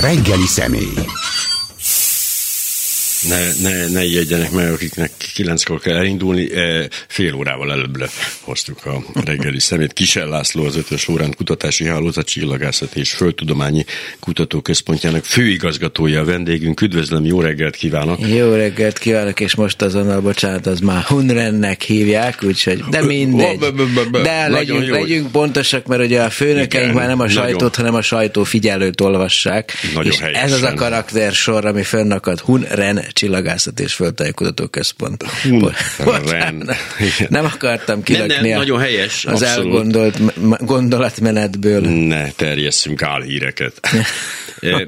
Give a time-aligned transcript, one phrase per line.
[0.00, 0.94] Reggeli személy.
[3.28, 6.54] Ne, ne, ne ijedjenek meg, akiknek kilenckor kell elindulni.
[6.54, 8.10] E, fél órával előbb
[8.40, 9.92] hoztuk a reggeli szemét.
[9.92, 13.84] Kisel László, az Ötös Lórán Kutatási Hálózat Csillagászat és Földtudományi
[14.20, 16.80] Kutatóközpontjának főigazgatója a vendégünk.
[16.80, 18.28] Üdvözlöm, jó reggelt kívánok!
[18.28, 23.58] Jó reggelt kívánok, és most azonnal, bocsánat, az már Hunrennek hívják, úgyhogy, de mindegy.
[24.22, 28.44] De legyünk, legyünk pontosak, mert ugye a főnökeink már nem a sajtót, hanem a sajtó
[28.44, 29.72] figyelőt olvassák.
[30.02, 32.40] És ez az a karakter sor, ami fönnakad.
[32.40, 35.24] Hunren Csillagászat és Földtájékutató Központ.
[37.28, 39.72] Nem akartam kilökni Nem, nem, nagyon helyes, az abszolút.
[39.72, 40.18] elgondolt
[40.64, 41.80] gondolatmenetből.
[41.80, 43.80] Ne terjesszünk álhíreket.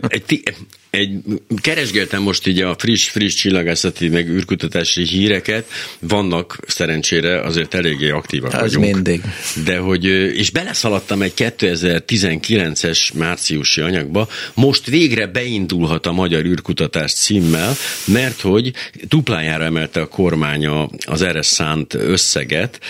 [0.08, 0.42] Egy,
[0.90, 1.20] egy,
[1.60, 8.52] keresgéltem most így a friss, friss csillagászati meg űrkutatási híreket, vannak szerencsére azért eléggé aktívak
[8.52, 8.94] Az vagyunk.
[8.94, 9.20] mindig.
[9.64, 10.04] De hogy,
[10.36, 18.72] és beleszaladtam egy 2019-es márciusi anyagba, most végre beindulhat a magyar űrkutatás címmel, mert hogy
[19.08, 22.80] duplájára emelte a kormánya az erre szánt összeget,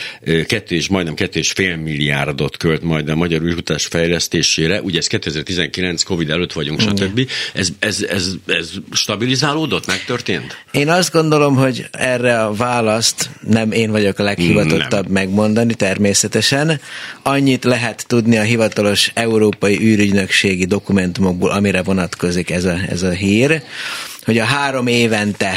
[0.47, 5.07] kettő és majdnem kettő és fél milliárdot költ majd a magyar űrkutatás fejlesztésére, ugye ez
[5.07, 7.31] 2019 Covid előtt vagyunk, stb.
[7.55, 10.65] Ez, ez, ez, ez stabilizálódott, megtörtént?
[10.71, 15.13] Én azt gondolom, hogy erre a választ nem én vagyok a leghivatottabb nem.
[15.13, 16.81] megmondani, természetesen.
[17.23, 23.63] Annyit lehet tudni a hivatalos európai űrügynökségi dokumentumokból, amire vonatkozik ez a, ez a hír,
[24.25, 25.53] hogy a három évente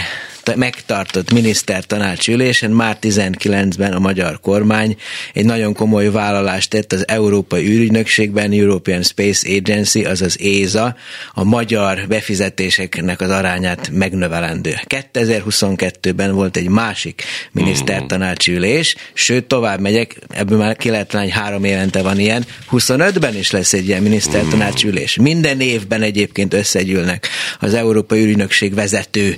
[0.56, 4.96] megtartott minisztertanács ülésen már 19-ben a magyar kormány
[5.34, 10.96] egy nagyon komoly vállalást tett az Európai űrügynökségben, European Space Agency, azaz ESA,
[11.34, 14.74] a magyar befizetéseknek az arányát megnövelendő.
[14.88, 21.64] 2022-ben volt egy másik minisztertanácsi ülés, sőt tovább megyek, ebből már ki lehet lány, három
[21.64, 25.16] évente van ilyen, 25-ben is lesz egy ilyen minisztertanácsi ülés.
[25.16, 27.28] Minden évben egyébként összegyűlnek
[27.60, 29.38] az Európai űrügynökség vezető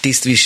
[0.00, 0.41] tisztviselői,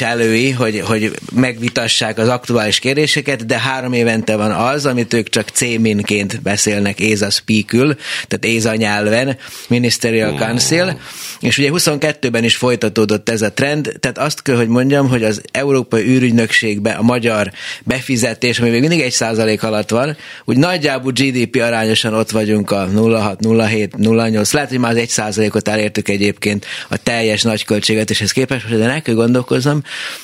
[0.56, 6.42] hogy, hogy megvitassák az aktuális kérdéseket, de három évente van az, amit ők csak C-minként
[6.42, 7.96] beszélnek, ESA speakül,
[8.28, 9.36] tehát ESA nyelven,
[9.68, 10.98] Ministerial Council,
[11.40, 15.42] és ugye 22-ben is folytatódott ez a trend, tehát azt kell, hogy mondjam, hogy az
[15.52, 17.52] Európai űrügynökségbe a magyar
[17.84, 22.88] befizetés, ami még mindig egy százalék alatt van, úgy nagyjából GDP arányosan ott vagyunk a
[22.94, 28.32] 0,6, 0,7, 0,8, lehet, hogy már az egy százalékot elértük egyébként a teljes nagy költségvetéshez
[28.32, 29.82] képest, de ne kell gondolkoznom,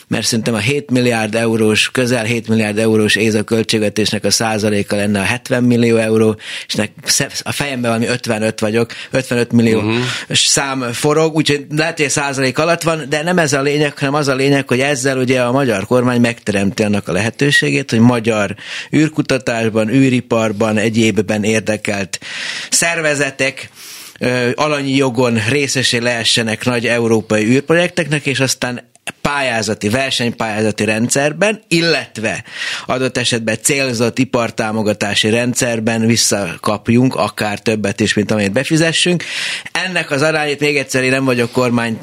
[0.08, 5.20] mert szerintem a 7 milliárd eurós, közel 7 milliárd eurós ÉZA költségvetésnek a százaléka lenne
[5.20, 6.36] a 70 millió euró,
[6.66, 6.90] és nek,
[7.42, 10.02] a fejemben valami 55 vagyok, 55 millió uh-huh.
[10.28, 14.28] szám forog, úgyhogy lehet, hogy százalék alatt van, de nem ez a lényeg, hanem az
[14.28, 18.54] a lényeg, hogy ezzel ugye a magyar kormány megteremti annak a lehetőségét, hogy magyar
[18.96, 22.20] űrkutatásban, űriparban, egyébben érdekelt
[22.70, 23.70] szervezetek,
[24.54, 28.90] alanyi jogon részesé lehessenek nagy európai űrprojekteknek, és aztán
[29.22, 32.44] pályázati, versenypályázati rendszerben, illetve
[32.86, 39.24] adott esetben célzott ipartámogatási rendszerben visszakapjunk akár többet is, mint amit befizessünk.
[39.72, 41.98] Ennek az arányét még egyszer én nem vagyok kormány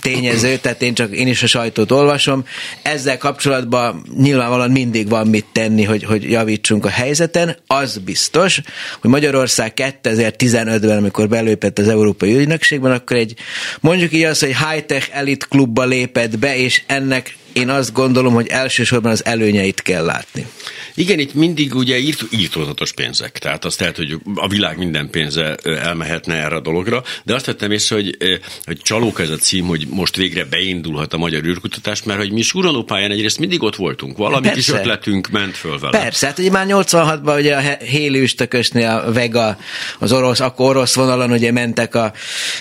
[0.00, 2.44] tényező, tehát én csak én is a sajtót olvasom.
[2.82, 7.56] Ezzel kapcsolatban nyilvánvalóan mindig van mit tenni, hogy, hogy javítsunk a helyzeten.
[7.66, 8.60] Az biztos,
[9.00, 13.34] hogy Magyarország 2015-ben, amikor belépett az Európai Ügynökségben, akkor egy
[13.80, 15.84] mondjuk így az, hogy high-tech elit klubba
[16.16, 20.46] lépett be, és ennek én azt gondolom, hogy elsősorban az előnyeit kell látni.
[20.94, 25.54] Igen, itt mindig ugye írt, írtózatos pénzek, tehát azt lehet, hogy a világ minden pénze
[25.64, 28.16] elmehetne erre a dologra, de azt vettem észre, hogy,
[28.64, 32.42] hogy csalók ez a cím, hogy most végre beindulhat a magyar űrkutatás, mert hogy mi
[32.42, 35.98] súranópályán egyrészt mindig ott voltunk, valami kis ötletünk ment föl vele.
[35.98, 39.58] Persze, hát ugye már 86-ban ugye a Héli üstökösnél a Vega,
[39.98, 42.12] az orosz, akkor orosz vonalon ugye mentek a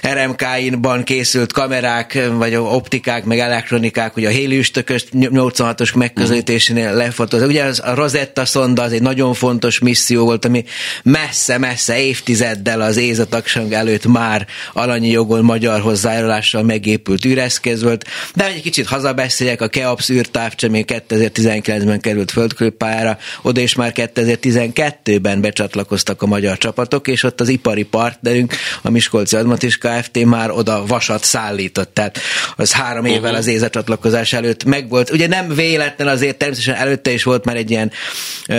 [0.01, 4.57] RMK-inban készült kamerák, vagy optikák, meg elektronikák, ugye a Héli
[4.91, 7.47] üstökös 86-os megközelítésénél lefotózott.
[7.47, 10.63] Ugye az a Rosetta szonda az egy nagyon fontos misszió volt, ami
[11.03, 18.05] messze-messze évtizeddel az ÉZA tagsang előtt már alanyi jogon magyar hozzájárulással megépült űreszköz volt,
[18.35, 25.41] de egy kicsit hazabeszéljek, a KEOPS űrtávcsa még 2019-ben került földkőpályára, oda is már 2012-ben
[25.41, 30.25] becsatlakoztak a magyar csapatok, és ott az ipari partnerünk, a Miskolci Admatis Kft.
[30.25, 32.19] már oda vasat szállított, tehát
[32.55, 35.11] az három évvel az ÉZA csatlakozás előtt megvolt.
[35.11, 37.91] Ugye nem véletlen azért természetesen előtte is volt már egy ilyen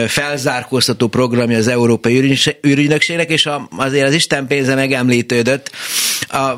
[0.06, 5.70] felzárkóztató programja az Európai űrügynökségnek, és azért az Isten pénze megemlítődött.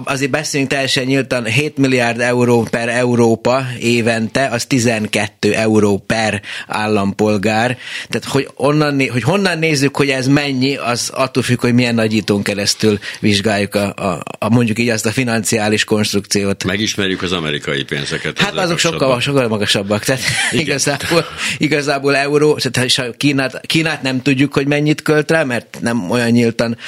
[0.05, 7.79] azért beszéljünk teljesen nyíltan, 7 milliárd euró per Európa évente, az 12 euró per állampolgár.
[8.09, 12.43] Tehát, hogy, onnan, hogy honnan nézzük, hogy ez mennyi, az attól függ, hogy milyen nagyítón
[12.43, 16.65] keresztül vizsgáljuk a, a, a mondjuk így azt a financiális konstrukciót.
[16.65, 18.39] Megismerjük az amerikai pénzeket.
[18.39, 20.05] Hát azok sokkal, sokkal magasabbak.
[20.05, 20.20] Tehát
[20.50, 21.26] igazából,
[21.58, 26.79] igazából euró, tehát Kínát, Kínát nem tudjuk, hogy mennyit költ rá, mert nem olyan nyíltan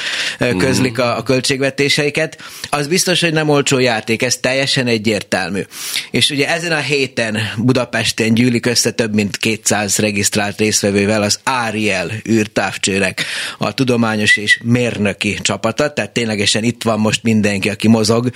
[0.58, 2.42] közlik a, a költségvetéseiket.
[2.70, 5.62] Az biztos, hogy nem olcsó játék, ez teljesen egyértelmű.
[6.10, 12.10] És ugye ezen a héten Budapesten gyűlik össze több mint 200 regisztrált részvevővel az Áriel
[12.28, 13.24] űrtávcsőnek
[13.58, 18.30] a tudományos és mérnöki csapata, tehát ténylegesen itt van most mindenki, aki mozog.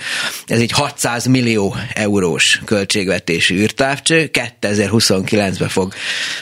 [0.45, 3.55] Ez egy 600 millió eurós költségvetésű
[4.11, 4.29] űrtávcső,
[4.61, 5.93] 2029-ben fog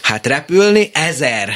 [0.02, 1.54] hát repülni, ezer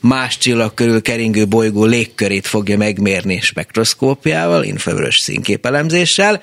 [0.00, 6.40] más csillag körül keringő bolygó légkörét fogja megmérni spektroszkópiával, infravörös színképelemzéssel,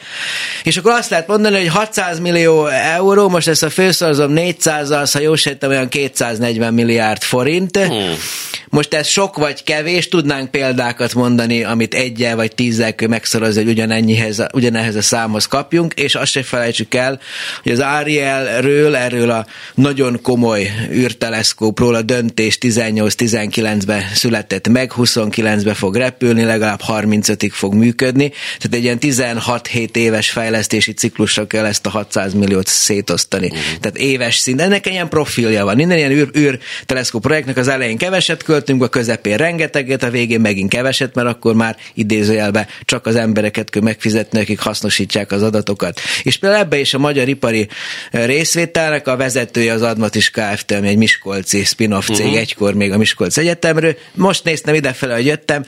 [0.64, 5.20] és akkor azt lehet mondani, hogy 600 millió euró, most ezt a főszorzom 400-al, ha
[5.20, 7.78] jól sejtem, olyan 240 milliárd forint.
[7.78, 8.14] Hmm.
[8.70, 13.72] Most ez sok vagy kevés, tudnánk példákat mondani, amit egyel vagy tízzel kell megszorozni, hogy
[13.72, 17.20] ugyanennyihez, ugyanehhez a számhoz kapjunk, és azt se felejtsük el,
[17.64, 22.58] hogy az Arielről, erről a nagyon komoly űrteleszkópról a döntés
[23.52, 30.30] 18-19-ben született meg, 29-ben fog repülni, legalább 35-ig fog működni, tehát egy ilyen 16-7 éves
[30.30, 33.46] fejlesztési ciklusra kell ezt a 600 milliót szétosztani.
[33.46, 33.62] Uh-huh.
[33.80, 34.62] Tehát éves szint.
[34.62, 35.76] Ennek ilyen profilja van.
[35.76, 40.40] Minden ilyen űr, űr teleszkóp projektnek az elején keveset költünk, a közepén rengeteget, a végén
[40.40, 46.00] megint keveset, mert akkor már idézőjelbe csak az embereket kell megfizetni, akik hasznosítják az adatokat.
[46.24, 47.68] És például ebbe is a magyar ipari
[48.12, 52.40] részvételnek a vezetője az Admatis Kft., ami egy Miskolci spin-off cég, uh-huh.
[52.40, 52.98] egykor még a
[53.36, 53.96] Miskolc Egyetemről.
[54.14, 55.66] Most néztem idefele, hogy jöttem,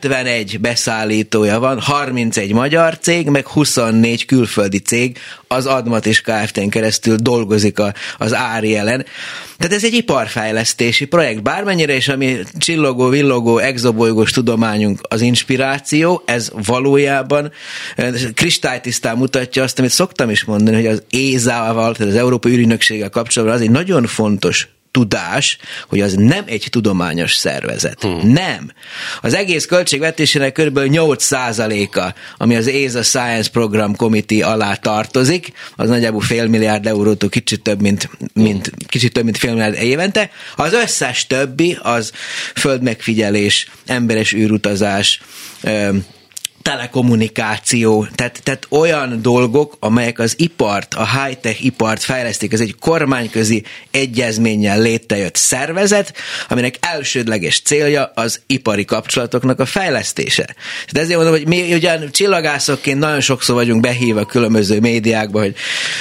[0.00, 7.78] 51 beszállítója van, 31 magyar cég, meg 24 külföldi cég az Admatis Kft-n keresztül dolgozik
[7.78, 9.06] a, az Árielen.
[9.58, 11.42] Tehát ez egy iparfejlesztési projekt.
[11.42, 17.52] Bármennyire is, ami csillogó, villogó, exobolygós tudományunk az inspiráció, ez valójában
[18.34, 23.56] kristálytisztán mutatja azt, amit szoktam is mondani, hogy az ESA-val, tehát az Európai Ügynökséggel kapcsolatban
[23.56, 25.58] az egy nagyon fontos tudás,
[25.88, 28.02] hogy az nem egy tudományos szervezet.
[28.02, 28.32] Hmm.
[28.32, 28.70] Nem.
[29.20, 30.78] Az egész költségvetésének kb.
[30.78, 37.62] 8%-a, ami az ESA Science Program Committee alá tartozik, az nagyjából fél milliárd eurótól kicsit
[37.62, 40.30] több, mint, mint, kicsit több, mint fél milliárd évente.
[40.56, 42.12] Az összes többi az
[42.54, 45.20] földmegfigyelés, emberes űrutazás,
[46.62, 52.52] telekommunikáció, tehát, tehát olyan dolgok, amelyek az ipart, a high-tech ipart fejlesztik.
[52.52, 56.14] Ez egy kormányközi egyezménnyel létrejött szervezet,
[56.48, 60.44] aminek elsődleges célja az ipari kapcsolatoknak a fejlesztése.
[60.44, 65.54] Tehát ezért mondom, hogy mi ugyan csillagászokként nagyon sokszor vagyunk behívva különböző médiákba, hogy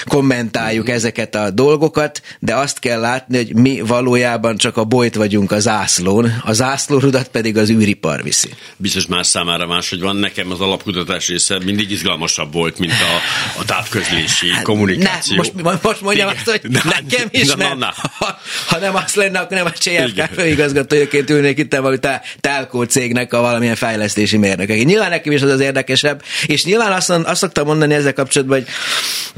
[0.05, 5.51] kommentáljuk ezeket a dolgokat, de azt kell látni, hogy mi valójában csak a bolyt vagyunk
[5.51, 8.49] az ászlón, a zászlórudat pedig az űripar viszi.
[8.77, 12.91] Biztos más számára más, hogy van nekem nekem az alapkutatás része mindig izgalmasabb volt, mint
[12.91, 15.35] a, a távközlési hát, kommunikáció.
[15.35, 16.41] Ne, most, most mondjam Igen.
[16.45, 19.65] azt, hogy na, nekem is, na, mert na, ha, ha, nem az lenne, akkor nem
[19.65, 21.97] a CFK főigazgatójaként ülnék itt valami
[22.39, 24.75] telkó cégnek a valamilyen fejlesztési mérnöke.
[24.75, 28.67] Nyilván nekem is az az érdekesebb, és nyilván azt, azt szoktam mondani ezzel kapcsolatban, hogy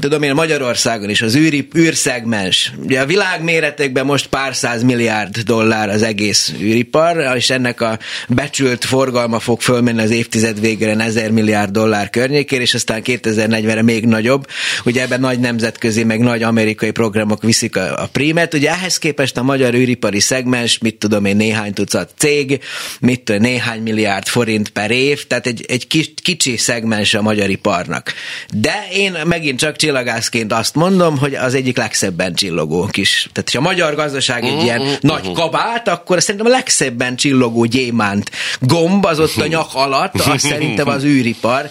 [0.00, 2.72] tudom én Magyarországon is az űri, űrszegmens.
[2.82, 7.98] Ugye a világ méretekben most pár száz milliárd dollár az egész űripar, és ennek a
[8.28, 14.06] becsült forgalma fog fölmenni az évtized végére ezer milliárd dollár környékén, és aztán 2040-re még
[14.06, 14.46] nagyobb.
[14.84, 18.54] Ugye ebben nagy nemzetközi, meg nagy amerikai programok viszik a, a prímet.
[18.54, 22.60] Ugye ehhez képest a magyar űripari szegmens, mit tudom én, néhány tucat cég,
[23.00, 27.50] mit tudom, néhány milliárd forint per év, tehát egy, egy kis, kicsi szegmens a magyar
[27.50, 28.12] iparnak.
[28.54, 33.28] De én megint csak csillagászként azt mondom, hogy az egyik legszebben csillogó kis.
[33.32, 34.96] Tehát, ha a magyar gazdaság egy ilyen uh-huh.
[35.00, 40.46] nagy kabát, akkor szerintem a legszebben csillogó gyémánt gomb az ott a nyak alatt, azt
[40.46, 41.70] szerintem az űripar,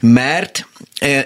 [0.00, 0.66] mert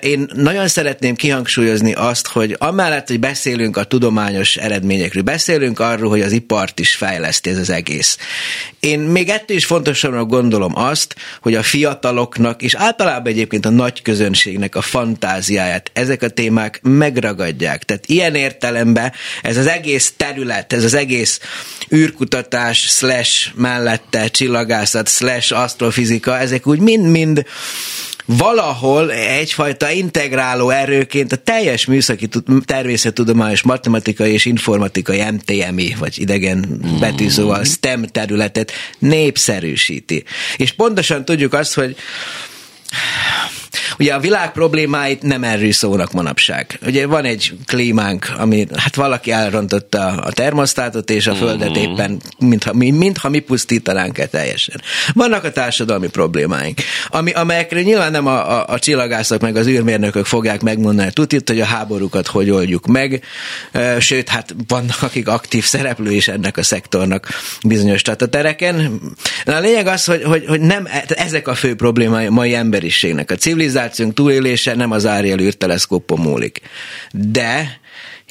[0.01, 6.21] én nagyon szeretném kihangsúlyozni azt, hogy amellett, hogy beszélünk a tudományos eredményekről, beszélünk arról, hogy
[6.21, 8.19] az ipart is fejleszti ez az egész.
[8.81, 14.03] Én még ettől is fontosabbnak gondolom azt, hogy a fiataloknak, és általában egyébként a nagy
[14.03, 17.85] közönségnek a fantáziáját ezek a témák megragadják.
[17.85, 21.41] Tehát ilyen értelemben ez az egész terület, ez az egész
[21.95, 27.45] űrkutatás slash mellette csillagászat slash asztrofizika, ezek úgy mind-mind
[28.37, 32.29] valahol egyfajta integráló erőként a teljes műszaki
[32.65, 40.25] természettudományos matematikai és informatikai MTMI, vagy idegen betűzóval STEM területet népszerűsíti.
[40.57, 41.97] És pontosan tudjuk azt, hogy
[43.99, 46.79] ugye a világ problémáit nem erről szólnak manapság.
[46.87, 51.93] Ugye van egy klímánk, ami, hát valaki elrontotta a termosztátot, és a földet mm-hmm.
[51.93, 54.81] éppen, mintha, mintha mi pusztítanánk el teljesen.
[55.13, 60.27] Vannak a társadalmi problémáink, ami, amelyekre nyilván nem a, a, a csillagászok meg az űrmérnökök
[60.27, 63.23] fogják megmondani tutit, hogy a háborúkat hogy oldjuk meg,
[63.99, 67.29] sőt, hát vannak, akik aktív szereplő is ennek a szektornak
[67.63, 69.01] bizonyos tereken.
[69.45, 73.31] A lényeg az, hogy, hogy, hogy nem, ezek a fő problémái a mai emberiségnek.
[73.31, 73.37] A
[73.69, 76.61] civilizációnk túlélése nem az Ariel űrteleszkópon múlik.
[77.13, 77.81] De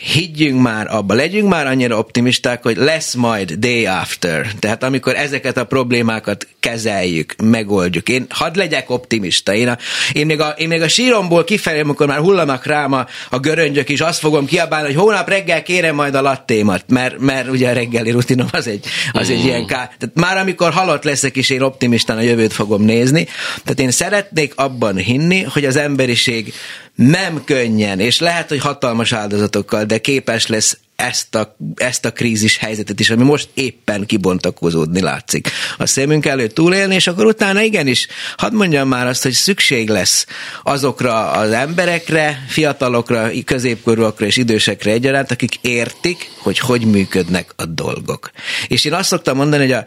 [0.02, 4.52] higgyünk már abba, legyünk már annyira optimisták, hogy lesz majd day after.
[4.60, 8.10] Tehát amikor ezeket a problémákat kezeljük, megoldjuk.
[8.10, 9.54] Én hadd legyek optimista.
[9.54, 9.78] Én, a,
[10.14, 13.90] én, még, a, én még a síromból kifelé, amikor már hullanak rám a, a göröngyök
[13.90, 17.74] is, azt fogom kiabálni, hogy hónap reggel kérem majd a lattémat, mert, mert ugye a
[17.74, 19.92] reggeli rutinom az egy, az egy ilyen ká.
[19.98, 23.28] Tehát már amikor halott leszek is, én optimistán a jövőt fogom nézni.
[23.64, 26.54] Tehát én szeretnék abban hinni, hogy az emberiség
[26.98, 32.58] nem könnyen, és lehet, hogy hatalmas áldozatokkal, de képes lesz ezt a, ezt a krízis
[32.58, 35.50] helyzetet is, ami most éppen kibontakozódni látszik.
[35.78, 40.26] A szemünk előtt túlélni, és akkor utána igenis, hadd mondjam már azt, hogy szükség lesz
[40.64, 48.32] azokra az emberekre, fiatalokra, középkorúakra és idősekre egyaránt, akik értik, hogy hogy működnek a dolgok.
[48.68, 49.86] És én azt szoktam mondani, hogy a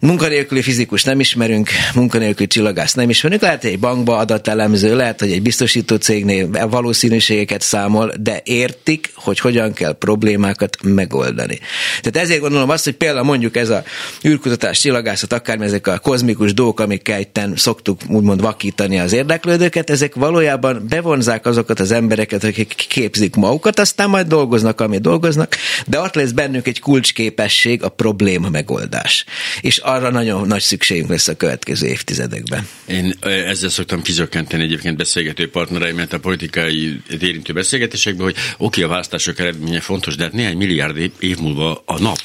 [0.00, 5.32] munkanélküli fizikus nem ismerünk, munkanélküli csillagász nem ismerünk, lehet, hogy egy bankba adatelemző, lehet, hogy
[5.32, 11.58] egy biztosító cégnél valószínűségeket számol, de értik, hogy hogyan kell problémát problémákat megoldani.
[12.00, 13.84] Tehát ezért gondolom azt, hogy például mondjuk ez a
[14.26, 20.14] űrkutatás, csillagászat, akár ezek a kozmikus dolgok, amikkel itten szoktuk úgymond vakítani az érdeklődőket, ezek
[20.14, 26.14] valójában bevonzák azokat az embereket, akik képzik magukat, aztán majd dolgoznak, amit dolgoznak, de ott
[26.14, 29.24] lesz bennük egy kulcsképesség, a probléma megoldás.
[29.60, 32.68] És arra nagyon nagy szükségünk lesz a következő évtizedekben.
[32.86, 39.38] Én ezzel szoktam kizökkenteni egyébként beszélgető partnereimet a politikai érintő beszélgetésekben, hogy oké, a választások
[39.38, 42.18] eredménye fontos, de hát néhány milliárd év múlva a nap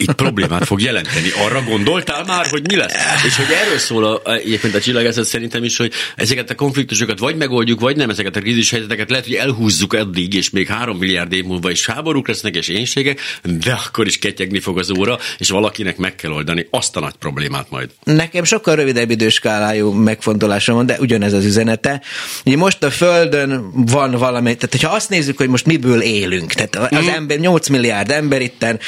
[0.00, 1.30] itt problémát fog jelenteni.
[1.44, 2.94] Arra gondoltál már, hogy mi lesz?
[3.26, 7.36] És hogy erről szól a, egyébként a csillagászat szerintem is, hogy ezeket a konfliktusokat vagy
[7.36, 11.32] megoldjuk, vagy nem, ezeket a krízis helyzeteket lehet, hogy elhúzzuk eddig, és még három milliárd
[11.32, 15.50] év múlva is háborúk lesznek, és énségek, de akkor is ketyegni fog az óra, és
[15.50, 17.90] valakinek meg kell oldani azt a nagy problémát majd.
[18.04, 22.02] Nekem sokkal rövidebb időskálájú megfontolásom van, de ugyanez az üzenete.
[22.44, 26.92] Ugye most a Földön van valami, tehát hogyha azt nézzük, hogy most miből élünk, tehát
[26.92, 27.08] az mm.
[27.08, 28.78] ember, 8 milliárd ember itten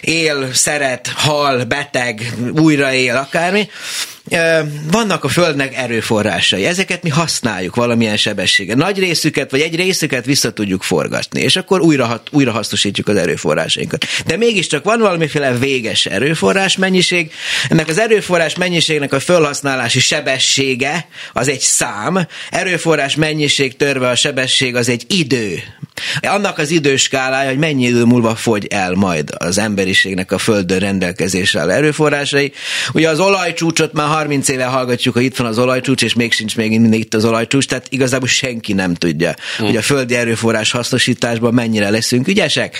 [0.00, 3.68] él, szeret, hal, beteg, újra él, akármi,
[4.90, 8.76] vannak a Földnek erőforrásai, ezeket mi használjuk valamilyen sebességgel.
[8.76, 14.04] Nagy részüket, vagy egy részüket vissza tudjuk forgatni, és akkor újra, újra hasznosítjuk az erőforrásainkat.
[14.26, 17.32] De mégiscsak van valamiféle véges erőforrás mennyiség,
[17.68, 24.76] ennek az erőforrás mennyiségnek a felhasználási sebessége az egy szám, erőforrás mennyiség törve a sebesség
[24.76, 25.62] az egy idő.
[26.20, 31.60] Annak az időskálája, hogy mennyi idő múlva fogy el majd az emberiségnek a Földön rendelkezésre
[31.60, 32.52] erőforrásai.
[32.92, 36.56] Ugye az olajcsúcsot már 30 éve hallgatjuk, hogy itt van az olajcsúcs, és még sincs
[36.56, 39.64] még mindig itt az olajcsúcs, tehát igazából senki nem tudja, hm.
[39.64, 42.78] hogy a földi erőforrás hasznosításban mennyire leszünk ügyesek.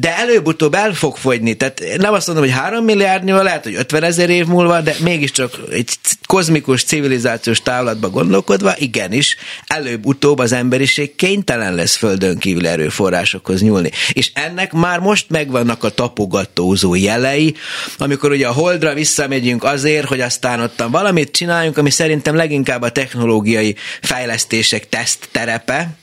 [0.00, 4.02] De előbb-utóbb el fog fogyni, tehát nem azt mondom, hogy 3 milliárdnyval, lehet, hogy 50
[4.02, 5.90] ezer év múlva, de mégiscsak egy
[6.26, 13.90] kozmikus civilizációs távlatba gondolkodva, igenis, előbb-utóbb az emberiség kénytelen lesz földön kívül erőforrásokhoz nyúlni.
[14.12, 17.54] És ennek már most megvannak a tapogatózó jelei,
[17.98, 22.92] amikor ugye a holdra visszamegyünk azért, hogy aztán ott valamit csináljunk, ami szerintem leginkább a
[22.92, 25.99] technológiai fejlesztések teszt terepe,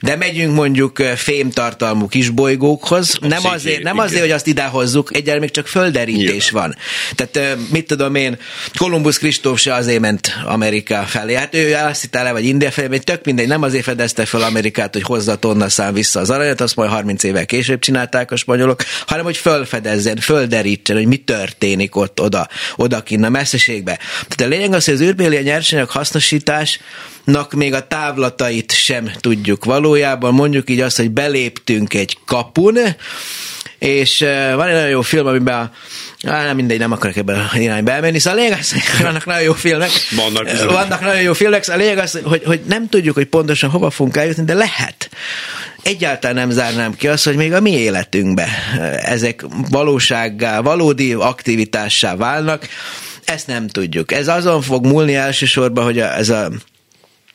[0.00, 5.66] de megyünk mondjuk fémtartalmú kisbolygókhoz, nem azért, nem azért, hogy azt idehozzuk, egyáltalán még csak
[5.66, 6.68] földerítés Nyilván.
[6.68, 6.76] van.
[7.14, 8.38] Tehát mit tudom én,
[8.76, 11.34] Kolumbusz Kristóf se azért ment Amerika felé.
[11.34, 11.76] Hát ő
[12.10, 15.94] le, vagy India felé, tök mindegy, nem azért fedezte fel Amerikát, hogy hozza tonna szám
[15.94, 20.96] vissza az aranyat, azt majd 30 évvel később csinálták a spanyolok, hanem hogy fölfedezzen, földerítsen,
[20.96, 23.98] hogy mi történik ott, oda, odakinn a messzeségbe.
[24.28, 26.80] Tehát a lényeg az, hogy az űrbéli nyersanyag hasznosítás
[27.24, 30.34] nak még a távlatait sem tudjuk valójában.
[30.34, 32.78] Mondjuk így azt, hogy beléptünk egy kapun,
[33.78, 34.18] és
[34.54, 35.70] van egy nagyon jó film, amiben a
[36.26, 38.18] Á, nem mindegy, nem akarok ebben a irányba elmenni.
[38.18, 39.90] Szóval a lényeg az, hogy vannak nagyon jó filmek.
[40.16, 41.62] Vannak, vannak nagyon jó filmek.
[41.62, 45.10] Szóval a lényeg az, hogy, hogy nem tudjuk, hogy pontosan hova fogunk eljutni, de lehet.
[45.82, 48.48] Egyáltalán nem zárnám ki azt, hogy még a mi életünkbe
[49.02, 52.68] ezek valósággá, valódi aktivitássá válnak.
[53.24, 54.12] Ezt nem tudjuk.
[54.12, 56.50] Ez azon fog múlni elsősorban, hogy ez a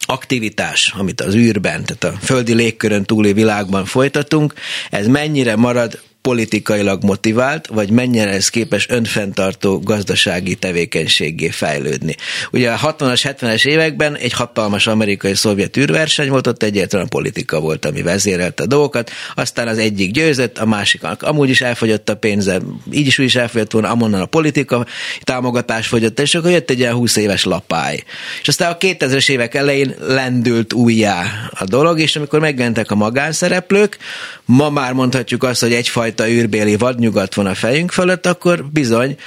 [0.05, 4.53] aktivitás, amit az űrben, tehát a földi légkörön túli világban folytatunk,
[4.89, 12.15] ez mennyire marad politikailag motivált, vagy mennyire lesz képes önfenntartó gazdasági tevékenységé fejlődni.
[12.51, 18.01] Ugye a 60-as, 70-es években egy hatalmas amerikai-szovjet űrverseny volt, ott egyértelműen politika volt, ami
[18.01, 22.59] vezérelte a dolgokat, aztán az egyik győzött, a másiknak amúgy is elfogyott a pénze,
[22.91, 24.85] így is úgy is elfogyott volna, amonnan a politika
[25.21, 28.03] támogatás fogyott, és akkor jött egy ilyen 20 éves lapály.
[28.41, 33.97] És aztán a 2000-es évek elején lendült újjá a dolog, és amikor megjelentek a magánszereplők,
[34.45, 39.17] ma már mondhatjuk azt, hogy egyfajta űrbéli vadnyugat van a fejünk fölött, akkor bizony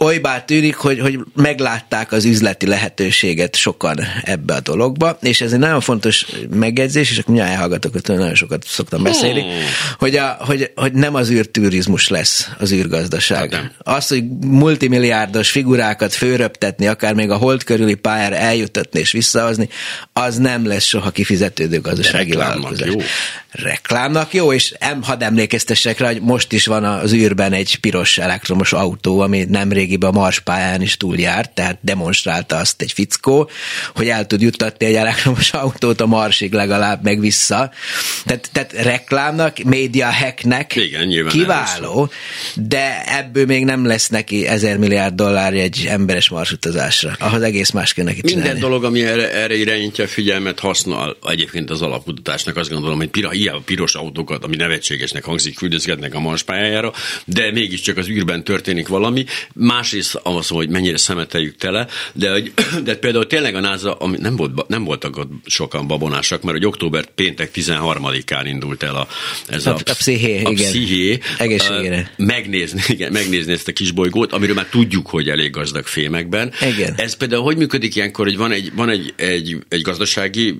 [0.00, 5.58] olybá tűnik, hogy, hogy meglátták az üzleti lehetőséget sokan ebbe a dologba, és ez egy
[5.58, 9.50] nagyon fontos megjegyzés, és akkor mindjárt elhallgatok, hogy nagyon sokat szoktam beszélni, hmm.
[9.98, 13.54] hogy, a, hogy, hogy nem az űrturizmus lesz az űrgazdaság.
[13.54, 19.68] Hát az, hogy multimilliárdos figurákat főröptetni, akár még a hold körüli pályára eljutatni és visszahozni,
[20.12, 22.88] az nem lesz soha kifizetődő gazdasági vállalkozás.
[23.50, 28.18] Reklámnak jó, és em, hadd emlékeztessek rá, hogy most is van az űrben egy piros
[28.18, 33.50] elektromos autó, ami nemrég régiben a Mars pályán is túljárt, tehát demonstrálta azt egy fickó,
[33.94, 37.70] hogy el tud juttatni egy elektromos autót a Marsig legalább meg vissza.
[38.24, 42.10] Tehát, tehát reklámnak, média hacknek Igen, kiváló,
[42.54, 47.16] de ebből még nem lesz neki ezer milliárd dollár egy emberes marsutazásra.
[47.18, 51.70] Ahhoz egész más kell neki Minden dolog, ami erre, erre irányítja a figyelmet, használ egyébként
[51.70, 52.56] az alapkutatásnak.
[52.56, 56.92] Azt gondolom, hogy pira, ilyen piros autókat, ami nevetségesnek hangzik, küldözgetnek a Mars pályájára,
[57.24, 59.24] de mégiscsak az űrben történik valami.
[59.54, 62.42] Más másrészt az, hogy mennyire szemeteljük tele, de,
[62.84, 66.66] de például tényleg a NASA, ami nem, volt, nem voltak ott sokan babonásak, mert hogy
[66.66, 69.08] október péntek 13-án indult el a,
[69.48, 70.70] ez a, a, a psziché, a igen.
[70.70, 72.12] psziché Egészségére.
[72.16, 76.52] Megnézni, igen, megnézni ezt a kis bolygót, amiről már tudjuk, hogy elég gazdag fémekben.
[76.74, 76.94] Igen.
[76.96, 80.56] Ez például hogy működik ilyenkor, hogy van egy, van egy, egy, egy gazdasági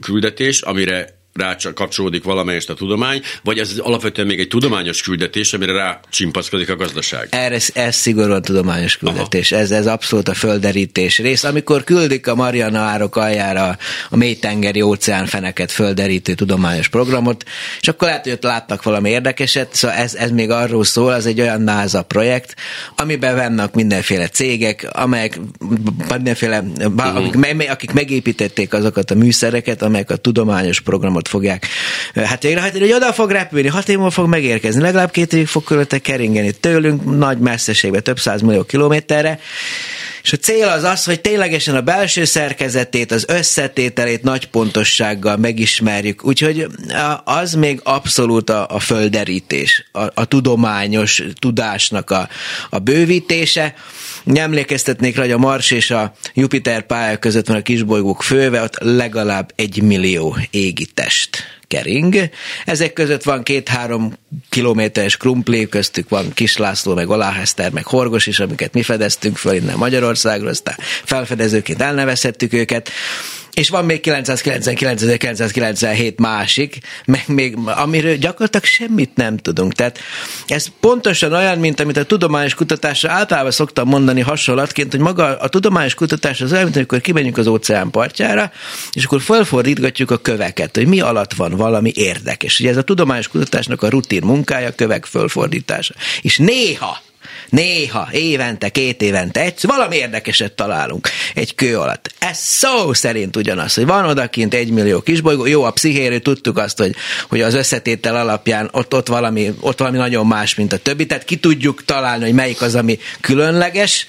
[0.00, 5.72] küldetés, amire rá kapcsolódik valamelyest a tudomány, vagy ez alapvetően még egy tudományos küldetés, amire
[5.72, 7.28] rá csimpaszkodik a gazdaság?
[7.30, 9.52] Erre, ez szigorúan tudományos küldetés.
[9.52, 11.44] Ez, ez abszolút a földerítés rész.
[11.44, 13.78] Amikor küldik a Mariana árok aljára
[14.10, 17.44] a mélytengeri óceánfeneket földerítő tudományos programot,
[17.80, 21.26] és akkor lehet, hogy ott látnak valami érdekeset, szóval ez, ez még arról szól, ez
[21.26, 22.54] egy olyan NASA projekt,
[22.96, 25.40] amiben vannak mindenféle cégek, amelyek
[26.14, 27.16] mindenféle, uh-huh.
[27.16, 31.66] akik, akik megépítették azokat a műszereket, amelyek a tudományos programot fogják
[32.14, 35.64] hát végrehajtani, hogy oda fog repülni, hat év múlva fog megérkezni, legalább két évig fog
[35.64, 39.38] körülötte keringeni tőlünk, nagy messzeségbe, több száz millió kilométerre,
[40.22, 46.24] és a cél az az, hogy ténylegesen a belső szerkezetét, az összetételét nagy pontossággal megismerjük.
[46.24, 46.66] Úgyhogy
[47.24, 52.28] az még abszolút a, a földerítés, a, a tudományos tudásnak a,
[52.70, 53.74] a bővítése.
[54.34, 58.78] Emlékeztetnék rá, hogy a Mars és a Jupiter pálya között van a kisbolygók főve, ott
[58.78, 62.30] legalább egy millió égi test kering.
[62.64, 64.12] Ezek között van két-három
[64.48, 69.76] kilométeres krumpli, köztük van Kislászló, meg Aláheszter, meg Horgos is, amiket mi fedeztünk föl innen
[69.76, 72.90] Magyarországról, aztán felfedezőként elnevezhettük őket
[73.52, 79.72] és van még 999-1997 másik, meg még, amiről gyakorlatilag semmit nem tudunk.
[79.72, 79.98] Tehát
[80.46, 85.48] ez pontosan olyan, mint amit a tudományos kutatásra általában szoktam mondani hasonlatként, hogy maga a
[85.48, 88.52] tudományos kutatás az olyan, mint amikor kimegyünk az óceán partjára,
[88.92, 92.60] és akkor felfordítgatjuk a köveket, hogy mi alatt van valami érdekes.
[92.60, 95.94] Ugye ez a tudományos kutatásnak a rutin munkája, kövek fölfordítása.
[96.20, 97.06] És néha
[97.48, 102.10] Néha, évente, két évente, egy, valami érdekeset találunk egy kő alatt.
[102.18, 106.78] Ez szó szerint ugyanaz, hogy van odakint egy millió kisbolygó, jó, a pszichéről tudtuk azt,
[106.78, 106.94] hogy,
[107.28, 111.24] hogy az összetétel alapján ott, ott, valami, ott valami nagyon más, mint a többi, tehát
[111.24, 114.06] ki tudjuk találni, hogy melyik az, ami különleges.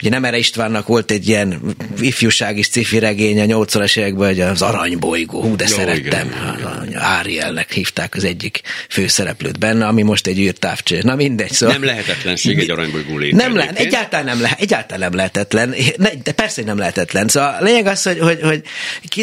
[0.00, 1.60] Ugye nem erre Istvánnak volt egy ilyen
[2.00, 6.34] ifjúsági sci regény a 80-as években, hogy az aranybolygó, hú, de jó, szerettem.
[6.86, 7.00] Igen.
[7.00, 11.00] Árielnek hívták az egyik főszereplőt benne, ami most egy űrtávcső.
[11.02, 11.52] Na mindegy.
[11.52, 11.74] Szóval...
[11.74, 13.36] Nem lehetetlenség egy aranybolygó léte.
[13.36, 15.74] Nem lehet, egyáltalán nem, lehet, egyáltalán nem lehetetlen.
[16.22, 17.28] De persze, nem lehetetlen.
[17.28, 18.62] Szóval a lényeg az, hogy, hogy, hogy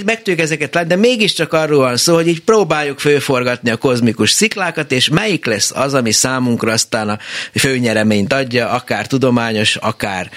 [0.05, 4.31] meg tudjuk ezeket látni, de mégiscsak arról van szó, hogy így próbáljuk főforgatni a kozmikus
[4.31, 7.19] sziklákat, és melyik lesz az, ami számunkra aztán a
[7.53, 10.29] főnyereményt adja, akár tudományos, akár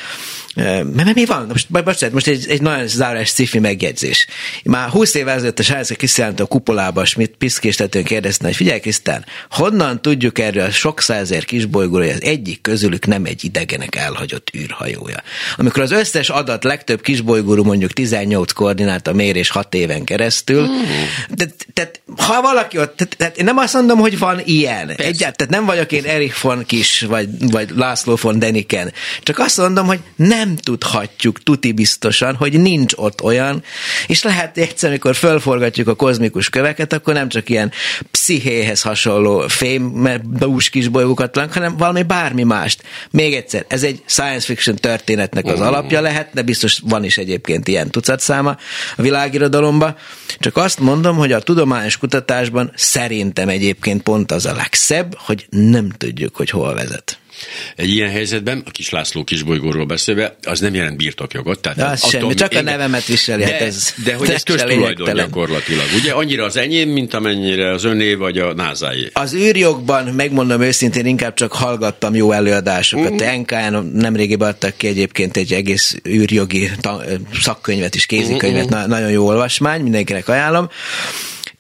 [0.55, 1.47] mert mi van?
[1.49, 4.27] Most, bocsánat, most egy, egy nagyon zárás sci megjegyzés.
[4.65, 9.25] Már 20 évvel ezelőtt a srác kiszállt a kupolába, mit piszkéstetőn kérdezte, hogy figyelj Krisztán,
[9.51, 14.51] honnan tudjuk erről a sok százer kisbolygóra, hogy az egyik közülük nem egy idegenek elhagyott
[14.57, 15.23] űrhajója.
[15.57, 20.83] Amikor az összes adat legtöbb kisbolygóról mondjuk 18 koordináta mérés 6 éven keresztül, mm.
[21.37, 24.89] tehát, tehát ha valaki ott, tehát, tehát én nem azt mondom, hogy van ilyen.
[24.91, 28.93] Egyáltalán, tehát nem vagyok én Erich von Kis, vagy, vagy László von Deniken.
[29.23, 33.63] Csak azt mondom, hogy nem nem tudhatjuk tuti biztosan, hogy nincs ott olyan,
[34.07, 37.73] és lehet egyszer, amikor fölforgatjuk a kozmikus köveket, akkor nem csak ilyen
[38.11, 42.83] pszichéhez hasonló fém, dús kis bolygókat lánk, hanem valami bármi mást.
[43.11, 47.69] Még egyszer, ez egy science fiction történetnek az alapja lehet, de biztos van is egyébként
[47.69, 48.57] ilyen tucatszáma
[48.97, 49.97] a világirodalomba.
[50.39, 55.91] Csak azt mondom, hogy a tudományos kutatásban szerintem egyébként pont az a legszebb, hogy nem
[55.91, 57.19] tudjuk, hogy hol vezet.
[57.77, 61.61] Egy ilyen helyzetben, a kis László kisbolygóról beszélve, az nem jelent birtokjogot.
[61.61, 63.43] Tehát az attól, semmi, csak a nevemet viseli.
[63.43, 65.87] Hát de, hát ez de hogy ez köztulajdon gyakorlatilag.
[66.01, 69.11] Ugye annyira az enyém, mint amennyire az öné vagy a názáé.
[69.13, 73.13] Az űrjogban, megmondom őszintén, inkább csak hallgattam jó előadásokat.
[73.13, 73.41] Mhm.
[73.41, 76.71] NKN nemrégiben adtak ki egyébként egy egész űrjogi
[77.41, 78.81] szakkönyvet is, kézikönyvet, uh-huh.
[78.81, 80.69] Na, nagyon jó olvasmány, mindenkinek ajánlom.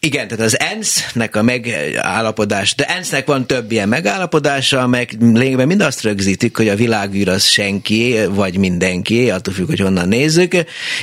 [0.02, 5.80] Igen, tehát az ENSZ-nek a megállapodás, de ENSZ-nek van több ilyen megállapodása, amelyek lényegben mind
[5.80, 10.52] azt rögzítik, hogy a világűr az senki, vagy mindenki, attól függ, hogy honnan nézzük,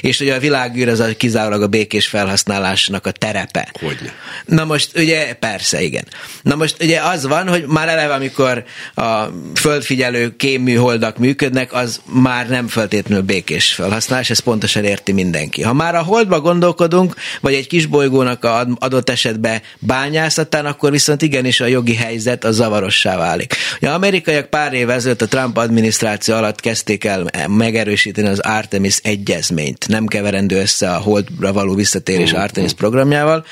[0.01, 3.71] és hogy a világűr az a kizárólag a békés felhasználásnak a terepe.
[3.79, 4.13] Hogyne.
[4.45, 6.07] Na most ugye, persze, igen.
[6.41, 8.63] Na most ugye az van, hogy már eleve, amikor
[8.95, 9.23] a
[9.55, 15.62] földfigyelő kémműholdak működnek, az már nem feltétlenül békés felhasználás, ez pontosan érti mindenki.
[15.62, 21.21] Ha már a holdba gondolkodunk, vagy egy kis bolygónak a adott esetben bányászatán, akkor viszont
[21.21, 23.54] igenis a jogi helyzet a zavarossá válik.
[23.82, 29.88] A amerikaiak pár év ezelőtt a Trump adminisztráció alatt kezdték el megerősíteni az Artemis egyezményt.
[29.88, 32.32] Nem keverendő össze a holdra való visszatérés.
[32.32, 33.45] Artemis programjával,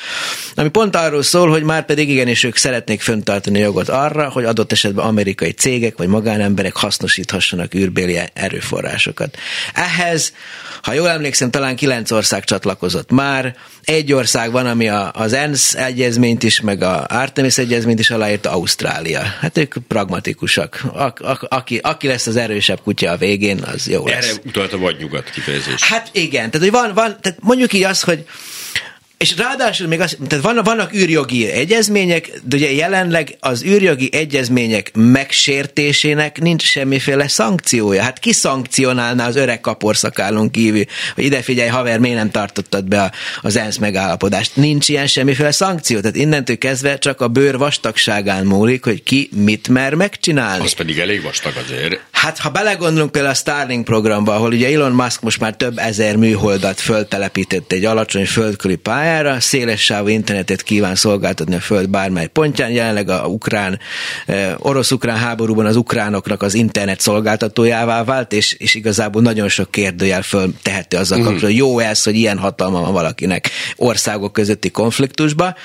[0.56, 4.44] ami pont arról szól, hogy már pedig igenis ők szeretnék föntartani a jogot arra, hogy
[4.44, 9.38] adott esetben amerikai cégek vagy magánemberek hasznosíthassanak űrbéli erőforrásokat.
[9.74, 10.34] Ehhez,
[10.82, 15.74] ha jól emlékszem, talán kilenc ország csatlakozott már, egy ország van, ami a, az ENSZ
[15.74, 19.22] egyezményt is, meg a Artemis egyezményt is aláírta, Ausztrália.
[19.40, 20.84] Hát ők pragmatikusak.
[20.94, 24.30] A, a, aki, aki lesz az erősebb kutya a végén, az jó lesz.
[24.30, 25.84] Erre utalt a vagy-nyugat kifejezés.
[25.84, 28.26] Hát igen, tehát hogy van, van tehát mondjuk így azt, hogy
[29.18, 34.92] és ráadásul még az, tehát vannak, vannak űrjogi egyezmények, de ugye jelenleg az űrjogi egyezmények
[34.94, 38.02] megsértésének nincs semmiféle szankciója.
[38.02, 40.84] Hát ki szankcionálná az öreg kaporszakálon kívül,
[41.16, 44.56] hogy ide figyelj, haver, miért nem tartottad be az ENSZ megállapodást?
[44.56, 46.00] Nincs ilyen semmiféle szankció.
[46.00, 50.64] Tehát innentől kezdve csak a bőr vastagságán múlik, hogy ki mit mer megcsinálni.
[50.64, 52.00] Az pedig elég vastag azért.
[52.12, 56.16] Hát ha belegondolunk például a Starlink programba, ahol ugye Elon Musk most már több ezer
[56.16, 62.72] műholdat föltelepített egy alacsony földkörüli pályára, széles sávú internetet kíván szolgáltatni a föld bármely pontján,
[62.72, 63.80] jelenleg a ukrán,
[64.26, 70.22] eh, orosz-ukrán háborúban az ukránoknak az internet szolgáltatójává vált, és, és igazából nagyon sok kérdőjel
[70.22, 71.28] föl teheti azzal mhm.
[71.28, 75.56] kapcsolatban, jó ez, hogy ilyen hatalma van valakinek országok közötti konfliktusba.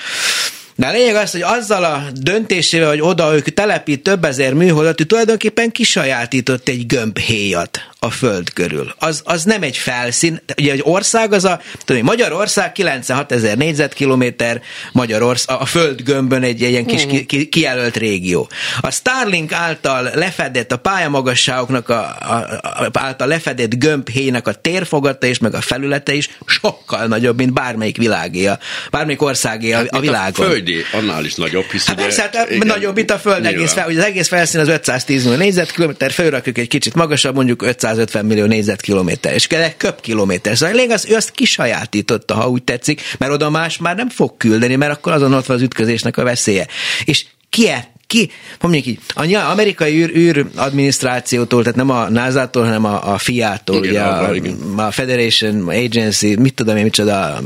[0.75, 5.01] De a lényeg az, hogy azzal a döntésével, hogy oda ők telepít több ezer műholdat,
[5.01, 8.93] ő tulajdonképpen kisajátított egy gömbhéjat a föld körül.
[8.99, 14.61] Az, az nem egy felszín, ugye egy ország az a, tudom, Magyarország 96 ezer négyzetkilométer,
[14.91, 18.49] Magyarország, a föld gömbön egy, egy ilyen kis ki, ki, kijelölt régió.
[18.79, 25.39] A Starlink által lefedett, a pályamagasságoknak a, a, a, által lefedett gömbhéjnek a térfogata és
[25.39, 28.49] meg a felülete is sokkal nagyobb, mint bármelyik világé,
[28.91, 30.45] bármelyik országé a, hát, a világon.
[30.45, 33.73] A földé, annál is nagyobb, hisz hát ugye, hát, igen, nagyobb, mint a föld egész,
[33.73, 38.25] fel, az egész felszín az 510 millió négyzetkilométer, fölrakjuk egy kicsit magasabb, mondjuk 500 150
[38.25, 40.57] millió négyzetkilométer, és kell köbkilométer.
[40.57, 44.37] Szóval lényeg az, ő azt kisajátította, ha úgy tetszik, mert oda más már nem fog
[44.37, 46.67] küldeni, mert akkor azon ott van az ütközésnek a veszélye.
[47.05, 47.67] És ki
[48.11, 48.99] ki, mondjuk így,
[49.33, 54.31] a amerikai űr, űr adminisztrációtól, tehát nem a NASA-tól, hanem a, a FIA-tól, ugye a,
[54.75, 57.41] a Federation Agency, mit tudom én, micsoda,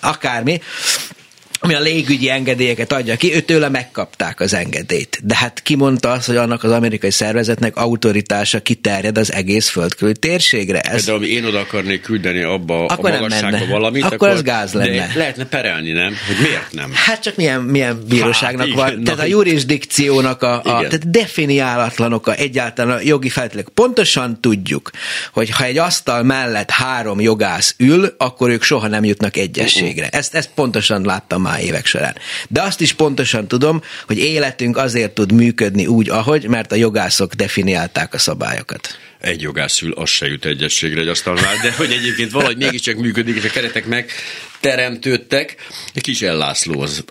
[0.00, 0.60] akármi,
[1.60, 5.20] ami a légügyi engedélyeket adja ki, ő tőle megkapták az engedélyt.
[5.22, 10.12] De hát ki mondta azt, hogy annak az amerikai szervezetnek autoritása kiterjed az egész földkörű
[10.12, 10.80] térségre.
[10.80, 11.04] Ez...
[11.04, 14.72] De ami én oda akarnék küldeni abba akkor a magasságba valamit, akkor, akkor az gáz
[14.72, 14.90] lenne.
[14.90, 16.14] De lehetne perelni, nem?
[16.26, 16.90] Hogy miért nem?
[16.94, 18.90] Hát csak milyen, milyen bíróságnak hát, van.
[18.90, 23.68] Igen, tehát a jurisdikciónak a, a tehát definiálatlanok a egyáltalán a jogi feltételek.
[23.68, 24.90] Pontosan tudjuk,
[25.32, 30.06] hogy ha egy asztal mellett három jogász ül, akkor ők soha nem jutnak egyességre.
[30.06, 30.18] Uh-uh.
[30.18, 32.16] Ezt, ezt pontosan láttam már évek során.
[32.48, 37.34] De azt is pontosan tudom, hogy életünk azért tud működni úgy, ahogy, mert a jogászok
[37.34, 42.56] definiálták a szabályokat egy jogászül az se jut egyességre egy asztalnál, de hogy egyébként valahogy
[42.56, 44.10] mégiscsak működik, és a keretek meg
[44.60, 45.56] teremtődtek.
[45.94, 47.04] Egy kis ellászló az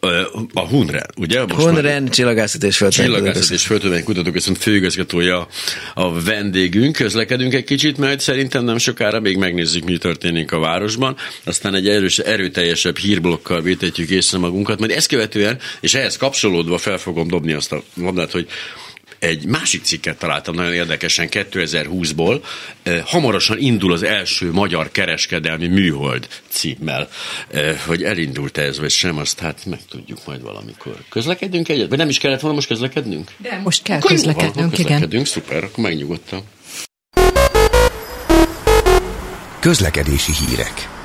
[0.54, 1.46] a Hunren, ugye?
[1.46, 5.48] Most Hunren csillagászat és Csillagászat és Földtudományi Kutatóközpont főigazgatója
[5.94, 6.96] a vendégünk.
[6.96, 11.18] Közlekedünk egy kicsit, mert szerintem nem sokára még megnézzük, mi történik a városban.
[11.44, 16.98] Aztán egy erős, erőteljesebb hírblokkal vétetjük észre magunkat, majd ezt követően, és ehhez kapcsolódva fel
[16.98, 18.48] fogom dobni azt a labdát, hogy
[19.20, 22.44] egy másik cikket találtam nagyon érdekesen 2020-ból.
[23.06, 27.10] Hamarosan indul az első magyar kereskedelmi műhold címmel.
[27.86, 30.98] Hogy elindult ez, vagy sem, azt hát megtudjuk majd valamikor.
[31.10, 31.90] Közlekedünk egyet?
[31.90, 33.32] Vagy nem is kellett volna most közlekednünk?
[33.38, 34.86] De most kell akkor közlekednünk, jó, igen.
[34.86, 36.42] Közlekedünk, szuper, akkor megnyugodtam.
[39.60, 40.96] Közlekedési hírek.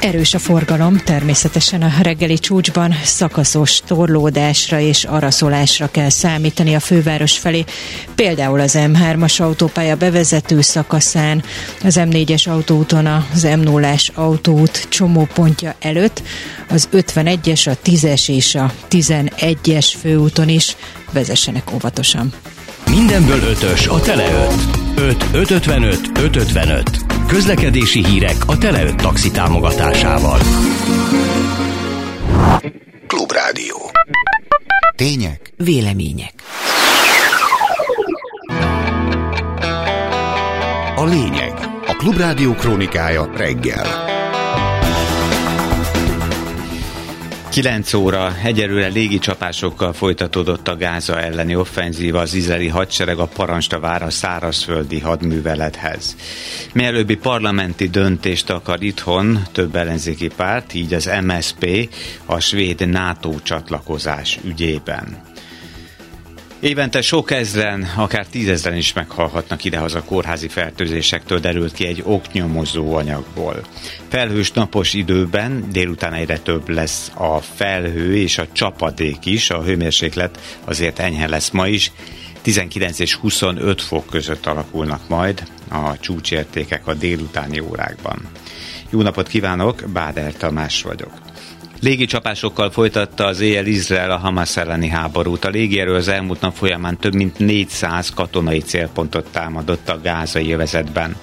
[0.00, 7.38] Erős a forgalom, természetesen a reggeli csúcsban szakaszos torlódásra és araszolásra kell számítani a főváros
[7.38, 7.64] felé.
[8.14, 11.42] Például az M3-as autópálya bevezető szakaszán,
[11.84, 16.22] az M4-es autóúton az M0-as autóút csomópontja előtt,
[16.68, 20.76] az 51-es, a 10-es és a 11-es főúton is
[21.12, 22.32] vezessenek óvatosan.
[22.90, 24.48] Mindenből ötös a Tele
[24.96, 25.06] 5.
[25.06, 27.05] 5 555 555.
[27.26, 30.38] Közlekedési hírek a Tele 5 taxi támogatásával.
[33.06, 33.76] Klubrádió.
[34.96, 35.52] Tények.
[35.56, 36.32] Vélemények.
[40.96, 41.52] A lényeg.
[41.86, 44.15] A Klubrádió krónikája reggel.
[47.56, 54.10] 9 óra egyelőre légicsapásokkal folytatódott a Gáza elleni offenzíva az izraeli hadsereg a Paransta vára
[54.10, 56.16] szárazföldi hadművelethez.
[56.72, 61.88] Mielőbbi parlamenti döntést akar itthon több ellenzéki párt, így az MSP
[62.26, 65.22] a svéd NATO csatlakozás ügyében.
[66.60, 73.60] Évente sok ezren, akár tízezren is meghalhatnak idehaza kórházi fertőzésektől derült ki egy oknyomozó anyagból.
[74.08, 80.58] Felhős napos időben délután egyre több lesz a felhő és a csapadék is, a hőmérséklet
[80.64, 81.92] azért enyhe lesz ma is,
[82.42, 88.18] 19 és 25 fok között alakulnak majd a csúcsértékek a délutáni órákban.
[88.90, 91.10] Jó napot kívánok, Báder Tamás vagyok.
[91.80, 95.44] Légicsapásokkal folytatta az éjjel Izrael a Hamas elleni háborút.
[95.44, 101.16] A légierő az elmúlt nap folyamán több mint 400 katonai célpontot támadott a gázai övezetben.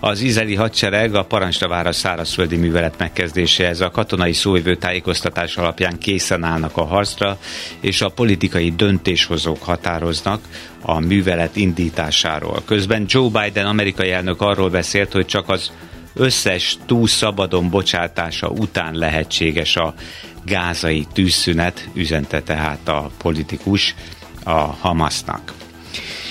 [0.00, 6.76] Az izraeli hadsereg a Parancstavára szárazföldi művelet megkezdéséhez a katonai szóvivő tájékoztatás alapján készen állnak
[6.76, 7.38] a harcra,
[7.80, 10.40] és a politikai döntéshozók határoznak
[10.82, 12.62] a művelet indításáról.
[12.64, 15.70] Közben Joe Biden amerikai elnök arról beszélt, hogy csak az
[16.16, 19.94] összes túl szabadon bocsátása után lehetséges a
[20.44, 23.94] gázai tűzszünet, üzente tehát a politikus
[24.44, 25.52] a Hamasnak.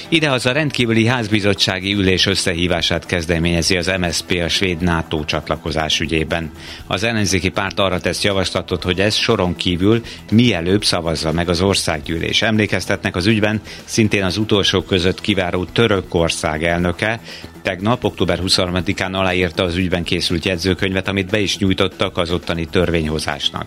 [0.09, 6.51] Idehaza rendkívüli házbizottsági ülés összehívását kezdeményezi az MSZP a svéd NATO csatlakozás ügyében.
[6.87, 12.41] Az ellenzéki párt arra tesz javaslatot, hogy ez soron kívül mielőbb szavazza meg az országgyűlés.
[12.41, 17.19] Emlékeztetnek az ügyben szintén az utolsó között kiváró Törökország elnöke,
[17.61, 23.65] tegnap, október 23-án aláírta az ügyben készült jegyzőkönyvet, amit be is nyújtottak az ottani törvényhozásnak.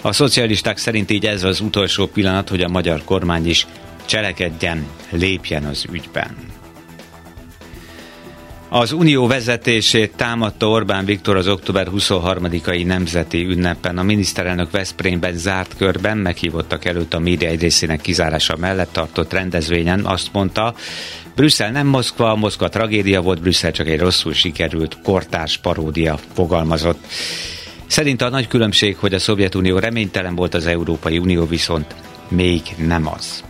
[0.00, 3.66] A szocialisták szerint így ez az utolsó pillanat, hogy a magyar kormány is
[4.06, 6.54] cselekedjen, lépjen az ügyben.
[8.68, 13.98] Az unió vezetését támadta Orbán Viktor az október 23-ai nemzeti ünnepen.
[13.98, 20.04] A miniszterelnök Veszprémben zárt körben meghívottak előtt a média egy részének kizárása mellett tartott rendezvényen
[20.04, 20.74] azt mondta,
[21.34, 27.06] Brüsszel nem Moszkva, Moszkva tragédia volt, Brüsszel csak egy rosszul sikerült kortárs paródia fogalmazott.
[27.86, 31.94] Szerint a nagy különbség, hogy a Szovjetunió reménytelen volt, az Európai Unió viszont
[32.28, 33.44] még nem az.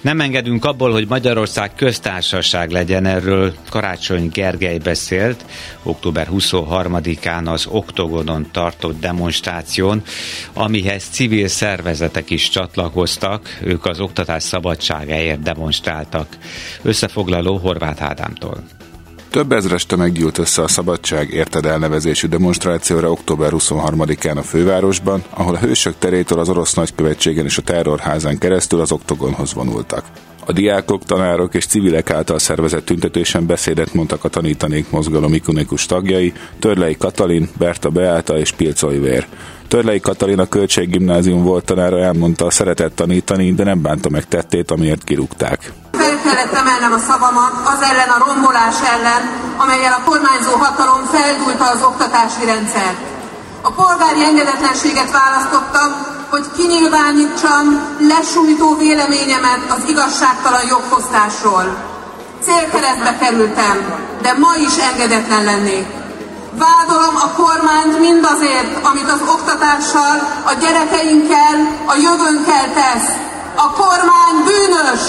[0.00, 5.44] Nem engedünk abból, hogy Magyarország köztársaság legyen, erről Karácsony Gergely beszélt
[5.82, 10.02] október 23-án az Oktogonon tartott demonstráción,
[10.52, 16.26] amihez civil szervezetek is csatlakoztak, ők az oktatás szabadságáért demonstráltak.
[16.82, 18.62] Összefoglaló Horváth Ádámtól.
[19.30, 25.54] Több ezres tömeg gyűlt össze a Szabadság érted elnevezésű demonstrációra október 23-án a fővárosban, ahol
[25.54, 30.04] a Hősök terétől az orosz nagykövetségen és a terrorházán keresztül az oktogonhoz vonultak.
[30.46, 36.32] A diákok, tanárok és civilek által szervezett tüntetésen beszédet mondtak a tanítanék mozgalom ikonikus tagjai,
[36.58, 39.26] Törlei Katalin, Berta Beáta és Pilc Olivér.
[39.70, 45.04] Törlei Katalin a Költséggimnázium volt tanára elmondta, szeretett tanítani, de nem bánta meg tettét, amiért
[45.04, 45.72] kirúgták
[46.24, 49.22] kellett emelnem a szavamat az ellen a rombolás ellen,
[49.56, 53.00] amelyel a kormányzó hatalom feldúlta az oktatási rendszert.
[53.62, 55.90] A polgári engedetlenséget választottam,
[56.30, 57.64] hogy kinyilvánítsam
[58.12, 61.66] lesújtó véleményemet az igazságtalan jogfosztásról.
[62.46, 63.76] Célkeresztbe kerültem,
[64.22, 65.99] de ma is engedetlen lennék.
[66.58, 73.08] Vádolom a kormányt mindazért, amit az oktatással, a gyerekeinkkel, a jövőnkkel tesz.
[73.56, 75.02] A kormány bűnös,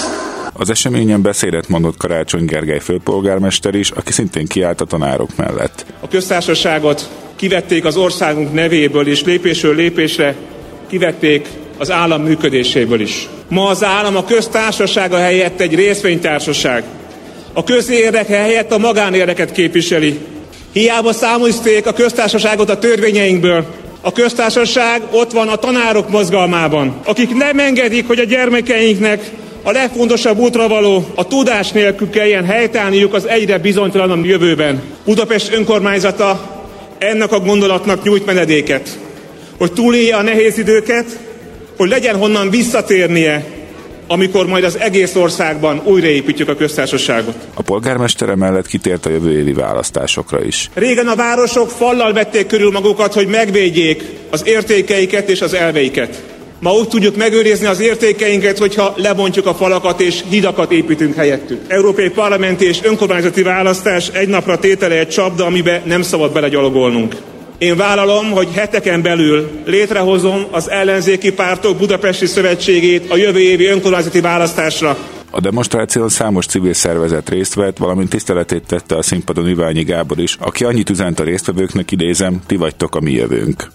[0.54, 5.86] az eseményen beszédet mondott Karácsony Gergely főpolgármester is, aki szintén kiállt a tanárok mellett.
[6.00, 10.34] A köztársaságot kivették az országunk nevéből, és lépésről lépésre
[10.88, 13.28] kivették az állam működéséből is.
[13.48, 16.84] Ma az állam a köztársasága helyett egy részvénytársaság.
[17.52, 20.20] A közérdek helyett a magánérdeket képviseli.
[20.72, 23.64] Hiába számozték a köztársaságot a törvényeinkből,
[24.00, 29.30] a köztársaság ott van a tanárok mozgalmában, akik nem engedik, hogy a gyermekeinknek
[29.62, 34.82] a legfontosabb útra való a tudás nélkül kelljen helytállniuk az egyre bizonytalanabb jövőben.
[35.04, 36.60] Budapest önkormányzata
[36.98, 38.98] ennek a gondolatnak nyújt menedéket,
[39.58, 41.18] hogy túlélje a nehéz időket,
[41.76, 43.44] hogy legyen honnan visszatérnie
[44.06, 47.34] amikor majd az egész országban újraépítjük a köztársaságot.
[47.54, 50.70] A polgármestere mellett kitért a jövő évi választásokra is.
[50.74, 56.22] Régen a városok fallal vették körül magukat, hogy megvédjék az értékeiket és az elveiket.
[56.62, 61.60] Ma úgy tudjuk megőrizni az értékeinket, hogyha lebontjuk a falakat és hidakat építünk helyettük.
[61.68, 67.16] Európai parlamenti és önkormányzati választás egy napra tétele egy csapda, amibe nem szabad belegyalogolnunk.
[67.62, 74.20] Én vállalom, hogy heteken belül létrehozom az ellenzéki pártok Budapesti Szövetségét a jövő évi önkormányzati
[74.20, 74.96] választásra.
[75.30, 80.36] A demonstráción számos civil szervezet részt vett, valamint tiszteletét tette a színpadon Iványi Gábor is,
[80.40, 83.70] aki annyit üzent a résztvevőknek, idézem, ti vagytok a mi jövőnk.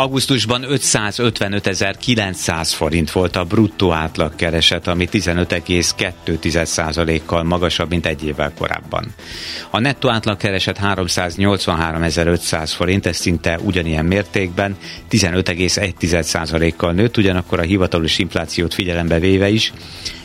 [0.00, 9.14] Augusztusban 555.900 forint volt a bruttó átlagkereset, ami 15,2%-kal magasabb, mint egy évvel korábban.
[9.70, 14.76] A nettó átlagkereset 383.500 forint, ez szinte ugyanilyen mértékben,
[15.10, 19.72] 15,1%-kal nőtt, ugyanakkor a hivatalos inflációt figyelembe véve is,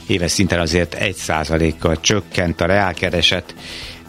[0.08, 3.56] éves szinten azért 1%-kal csökkent a reálkereset,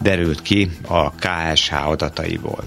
[0.01, 2.63] derült ki a KSH adataiból.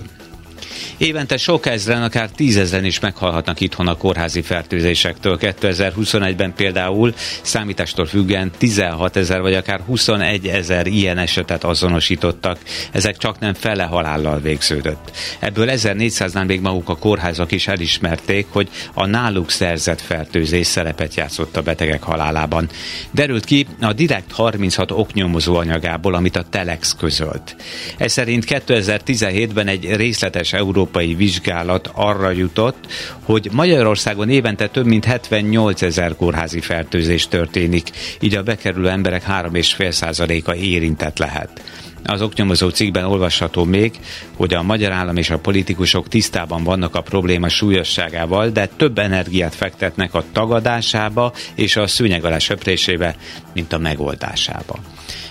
[0.96, 5.38] Évente sok ezren, akár tízezren is meghalhatnak itthon a kórházi fertőzésektől.
[5.40, 12.58] 2021-ben például számítástól függően 16 ezer vagy akár 21 ezer ilyen esetet azonosítottak.
[12.92, 15.10] Ezek csak nem fele halállal végződött.
[15.38, 21.56] Ebből 1400-nál még maguk a kórházak is elismerték, hogy a náluk szerzett fertőzés szerepet játszott
[21.56, 22.68] a betegek halálában.
[23.10, 27.56] Derült ki a Direkt 36 oknyomozó anyagából, amit a Telex közölt.
[27.96, 32.87] Ez szerint 2017-ben egy részletes Európa európai vizsgálat arra jutott,
[33.22, 40.54] hogy Magyarországon évente több mint 78 ezer kórházi fertőzés történik, így a bekerülő emberek 3,5%-a
[40.54, 41.62] érintett lehet.
[42.04, 43.92] Az oknyomozó cikkben olvasható még,
[44.37, 49.54] hogy a magyar állam és a politikusok tisztában vannak a probléma súlyosságával, de több energiát
[49.54, 53.16] fektetnek a tagadásába és a szőnyeg alá söprésébe,
[53.54, 54.78] mint a megoldásába.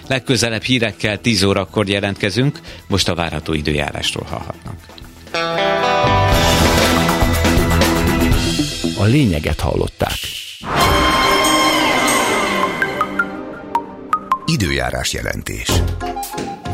[0.08, 4.99] Legközelebb hírekkel 10 órakor jelentkezünk, most a várható időjárásról hallhatnak.
[8.98, 10.18] A lényeget hallották.
[14.46, 15.72] Időjárás jelentés.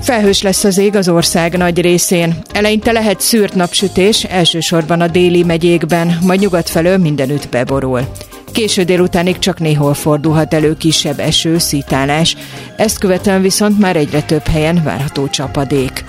[0.02, 2.42] Felhős lesz az ég az ország nagy részén.
[2.54, 8.02] Eleinte lehet szűrt napsütés, elsősorban a déli megyékben, majd nyugat felől mindenütt beborul.
[8.52, 12.36] Késő délutánig csak néhol fordulhat elő kisebb eső, szítálás,
[12.78, 16.06] ezt követően viszont már egyre több helyen várható csapadék.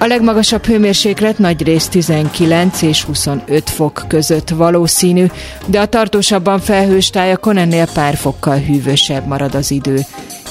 [0.00, 5.26] A legmagasabb hőmérséklet nagy rész 19 és 25 fok között valószínű,
[5.66, 10.00] de a tartósabban felhős tájakon ennél pár fokkal hűvösebb marad az idő.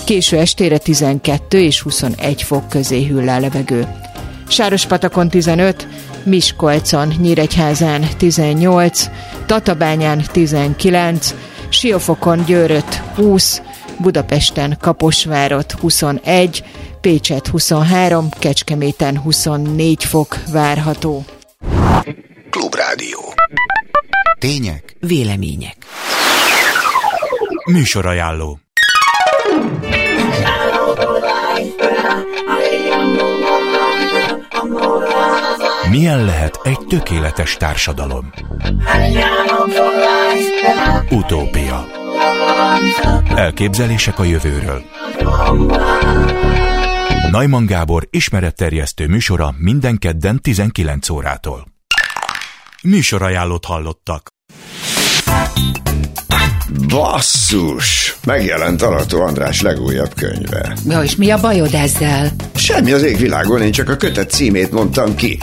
[0.05, 3.87] Késő estére 12 és 21 fok közé hűl a levegő.
[4.47, 5.87] Sárospatakon 15,
[6.23, 9.09] Miskolcon, Nyíregyházán 18,
[9.45, 11.33] Tatabányán 19,
[11.69, 13.61] Siófokon Győröt 20,
[13.99, 16.63] Budapesten Kaposvárot 21,
[17.01, 21.25] Pécset 23, Kecskeméten 24 fok várható.
[22.49, 23.19] Klubrádió.
[24.39, 24.95] Tények.
[24.99, 25.75] Vélemények.
[27.65, 28.59] Műsorajánló.
[35.89, 38.31] Milyen lehet egy tökéletes társadalom?
[41.09, 42.05] Utópia.
[43.35, 44.83] Elképzelések a jövőről.
[47.31, 51.67] Najman Gábor ismeretterjesztő műsora minden kedden 19 órától.
[52.83, 54.29] Műsorajánlót hallottak.
[56.87, 58.06] Basszus!
[58.27, 60.75] Megjelent Alató András legújabb könyve.
[60.87, 62.31] Ja, és mi a bajod ezzel?
[62.55, 65.39] Semmi az égvilágon, én csak a kötet címét mondtam ki.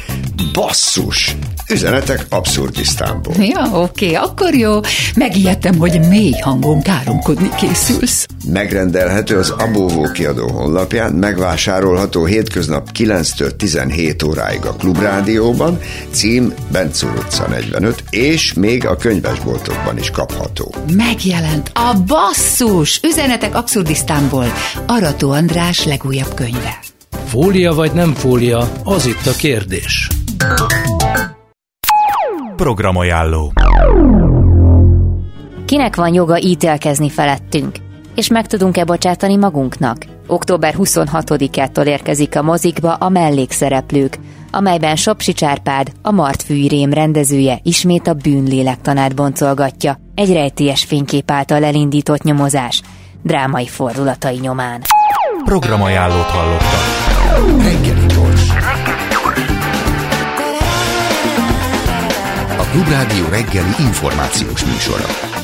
[0.53, 1.37] Basszus!
[1.71, 3.35] Üzenetek abszurdisztánból.
[3.39, 4.81] Ja, oké, akkor jó.
[5.17, 8.27] Megijedtem, hogy mély hangon káromkodni készülsz.
[8.53, 15.79] Megrendelhető az Abóvó kiadó honlapján, megvásárolható hétköznap 9-től 17 óráig a Klubrádióban,
[16.11, 20.75] cím Bencúr utca 45, és még a könyvesboltokban is kapható.
[20.97, 22.74] Megjelent a basszus!
[23.03, 24.47] Üzenetek abszurdisztánból.
[24.87, 26.79] Arató András legújabb könyve.
[27.25, 30.09] Fólia vagy nem fólia, az itt a kérdés.
[32.57, 33.53] Programajánló.
[35.65, 37.77] Kinek van joga ítélkezni felettünk?
[38.15, 40.14] És meg tudunk-e bocsátani magunknak?
[40.27, 44.19] Október 26-ától érkezik a mozikba a mellékszereplők,
[44.51, 52.23] amelyben Sopsi Csárpád, a Martfűrém rendezője ismét a bűnlélektanát boncolgatja, egy rejtélyes fénykép által elindított
[52.23, 52.83] nyomozás,
[53.23, 54.83] drámai fordulatai nyomán.
[55.45, 56.83] Programajánlót hallottak.
[57.63, 58.49] Reggeli gyors.
[62.59, 65.44] A Klubrádió reggeli információs műsora.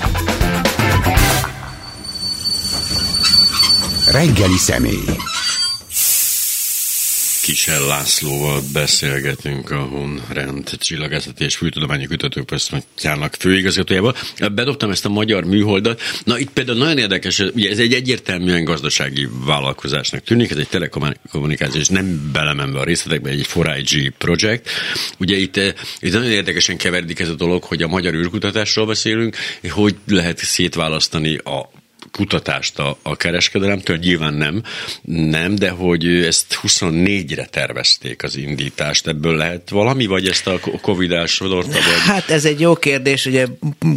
[4.11, 5.05] Reggeli személy.
[7.43, 12.09] Kisel Lászlóval beszélgetünk a Honrend Csillagászati és Fűtudományi
[12.47, 14.15] Központjának főigazgatójával.
[14.53, 16.01] Bedobtam ezt a magyar műholdat.
[16.25, 21.89] Na itt például nagyon érdekes, ugye ez egy egyértelműen gazdasági vállalkozásnak tűnik, ez egy telekommunikációs,
[21.89, 24.69] nem belemenve a részletekbe, egy 4IG projekt.
[25.19, 29.37] Ugye itt, eh, itt nagyon érdekesen keveredik ez a dolog, hogy a magyar űrkutatásról beszélünk,
[29.71, 31.80] hogy lehet szétválasztani a
[32.13, 34.63] kutatást a, a kereskedelemtől, nyilván nem,
[35.03, 41.13] nem, de hogy ezt 24-re tervezték az indítást, ebből lehet valami, vagy ezt a Covid
[41.13, 41.73] elsodorta?
[41.73, 41.83] Vagy?
[42.07, 43.47] Hát ez egy jó kérdés, ugye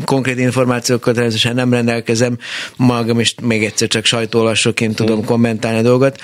[0.06, 2.38] konkrét információkkal természetesen nem rendelkezem,
[2.76, 5.26] magam is még egyszer csak sajtóolvasóként tudom hmm.
[5.26, 6.22] kommentálni a dolgot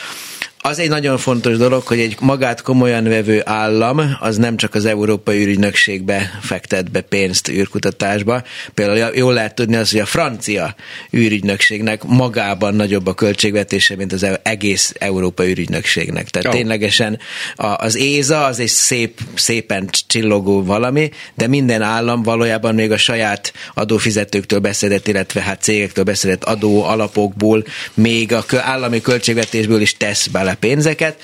[0.61, 4.85] az egy nagyon fontos dolog, hogy egy magát komolyan vevő állam, az nem csak az
[4.85, 8.43] Európai űrügynökségbe fektet be pénzt űrkutatásba.
[8.73, 10.75] Például jól lehet tudni az, hogy a francia
[11.13, 16.29] űrügynökségnek magában nagyobb a költségvetése, mint az egész Európai űrügynökségnek.
[16.29, 16.59] Tehát Jó.
[16.59, 17.19] ténylegesen
[17.55, 23.53] az ÉZA az egy szép, szépen csillogó valami, de minden állam valójában még a saját
[23.73, 30.48] adófizetőktől beszedett, illetve hát cégektől beszedett adó alapokból, még a állami költségvetésből is tesz bele
[30.49, 31.21] bele pénzeket.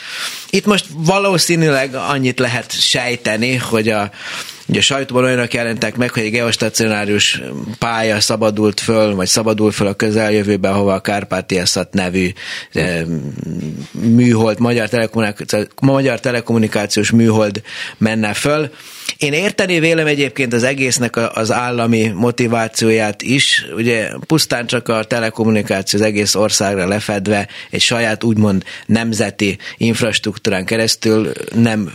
[0.49, 4.11] Itt most valószínűleg annyit lehet sejteni, hogy a
[4.67, 7.41] Ugye a sajtóban olyanok jelentek meg, hogy egy geostacionárius
[7.80, 12.30] pálya szabadult föl, vagy szabadul föl a közeljövőben, ahova a Kárpátiaszat nevű
[12.73, 13.05] e,
[13.91, 14.59] műhold,
[15.80, 17.61] magyar telekommunikációs műhold
[17.97, 18.69] menne föl.
[19.18, 25.99] Én érteni vélem egyébként az egésznek az állami motivációját is, ugye pusztán csak a telekommunikáció
[25.99, 31.93] az egész országra lefedve egy saját úgymond nemzeti infrastruktúrán keresztül nem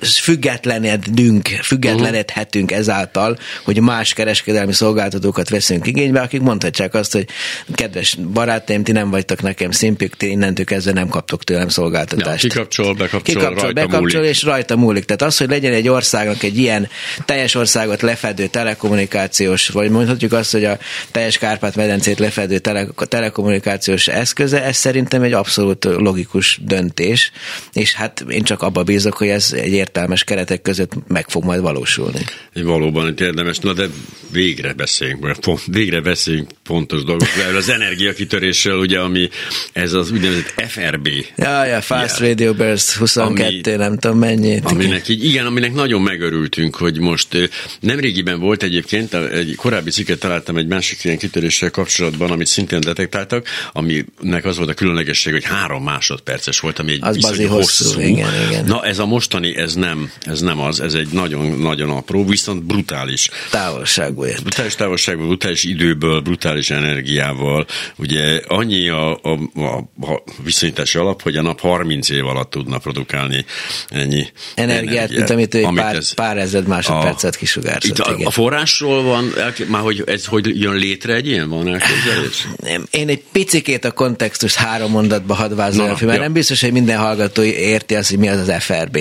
[0.00, 7.26] függetlenedünk, függetlenedhetünk ezáltal, hogy más kereskedelmi szolgáltatókat veszünk igénybe, akik mondhatják azt, hogy
[7.74, 12.42] kedves barátaim, ti nem vagytok nekem szimpik, ti innentől kezdve nem kaptok tőlem szolgáltatást.
[12.42, 14.34] Ja, kikapcsol, bekapcsol, kikapcsol, rajta bekapcsol múlik.
[14.34, 15.04] és rajta múlik.
[15.04, 16.88] Tehát az, hogy legyen egy országnak egy ilyen
[17.24, 20.78] teljes országot lefedő telekommunikációs, vagy mondhatjuk azt, hogy a
[21.10, 27.32] teljes Kárpát-medencét lefedő tele, telekommunikációs eszköze, ez szerintem egy abszolút logikus döntés,
[27.72, 31.60] és hát én csak abba bízok, hogy ez egy értelmes keretek között meg fog majd
[31.60, 32.24] valósulni.
[32.54, 33.86] Valóban itt érdemes, na de
[34.32, 37.56] végre beszéljünk, mert pont, végre beszéljünk pontos dolgokról.
[37.56, 39.28] Az energiakitörésről, ugye, ami
[39.72, 41.08] ez az úgynevezett FRB.
[41.36, 44.64] Ja, ja, Fast jel, Radio Burst 22, ami, nem tudom mennyit.
[44.64, 47.50] Aminek így, igen, aminek nagyon megörültünk, hogy most
[47.80, 53.46] nemrégiben volt egyébként, egy korábbi cikket találtam egy másik ilyen kitöréssel kapcsolatban, amit szintén detektáltak,
[53.72, 57.84] aminek az volt a különlegesség, hogy három másodperces volt, ami egy az viszonylag hosszú.
[57.84, 58.00] hosszú.
[58.00, 58.64] Igen, igen.
[58.64, 63.30] Na ez a mostani, ez nem, ez nem az, ez egy nagyon-nagyon apró, viszont brutális.
[63.50, 64.42] Távolságból ért.
[64.42, 67.66] Brutális távolságból, brutális időből, brutális energiával.
[67.96, 72.78] Ugye annyi a, a, a, a viszonyítási alap, hogy a nap 30 év alatt tudna
[72.78, 73.44] produkálni
[73.88, 77.98] ennyi energiát, energiát mint amit ő amit pár, ez, pár ezred másodpercet kisugárzott.
[77.98, 79.32] Itt a, a forrásról van,
[79.66, 82.48] már hogy ez hogy jön létre egy ilyen, van elképzelés?
[82.90, 86.22] Én egy picikét a kontextus három mondatba hadd vázoljam mert ja.
[86.22, 88.98] nem biztos, hogy minden hallgató érti azt, hogy mi az az FRB.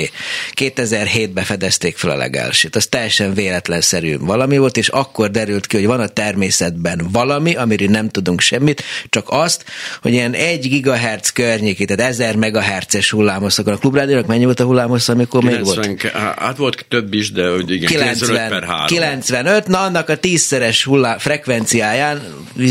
[0.54, 5.86] 2007-ben fedezték fel a legelsőt, az teljesen véletlenszerű valami volt, és akkor derült ki, hogy
[5.86, 9.66] van a természetben valami, amiről nem tudunk semmit, csak azt,
[10.02, 13.74] hogy ilyen 1 gigahertz környéki, tehát 1000 megahertzes hullámoszakon.
[13.74, 16.12] A klubrádiónak mennyi volt a hullámos, amikor 90, még volt?
[16.38, 18.86] Hát volt több is, de hogy igen, 90, per 3.
[18.86, 22.22] 95, na annak a tízszeres hullá, frekvenciáján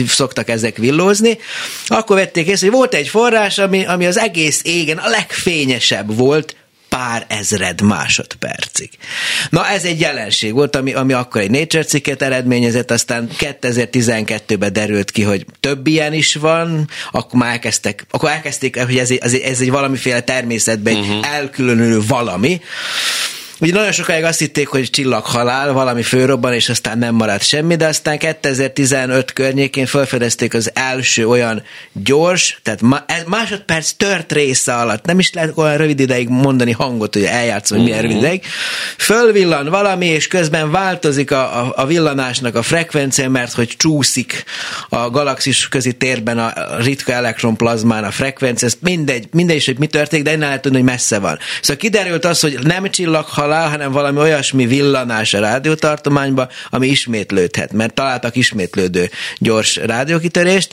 [0.06, 1.38] szoktak ezek villózni,
[1.86, 6.56] akkor vették észre, hogy volt egy forrás, ami, ami az egész égen a legfényesebb volt,
[6.88, 8.90] pár ezred másodpercig.
[9.50, 15.10] Na ez egy jelenség volt, ami, ami akkor egy Nature cikket eredményezett, aztán 2012-ben derült
[15.10, 19.60] ki, hogy több ilyen is van, akkor már elkezdtek, akkor elkezdték, hogy ez, ez, ez
[19.60, 21.16] egy valamiféle természetben uh-huh.
[21.16, 22.60] egy elkülönülő valami,
[23.60, 27.86] Ugye nagyon sokáig azt hitték, hogy csillaghalál, valami főrobban, és aztán nem maradt semmi, de
[27.86, 32.80] aztán 2015 környékén felfedezték az első olyan gyors, tehát
[33.26, 37.86] másodperc tört része alatt, nem is lehet olyan rövid ideig mondani hangot, hogy eljátszom, hogy
[37.86, 38.24] milyen rövid mhm.
[38.24, 38.42] ideig,
[38.98, 44.44] fölvillan valami, és közben változik a, a, a villanásnak a frekvencia, mert hogy csúszik
[44.88, 49.86] a galaxis közi térben a ritka elektronplazmán a frekvencia, ez mindegy, mindegy is, hogy mi
[49.86, 51.38] történik, de innen lehet tudni, hogy messze van.
[51.60, 57.94] Szóval kiderült az, hogy nem csillaghalál, hanem valami olyasmi villanás a rádiótartományba, ami ismétlődhet, mert
[57.94, 60.72] találtak ismétlődő gyors rádiókitörést,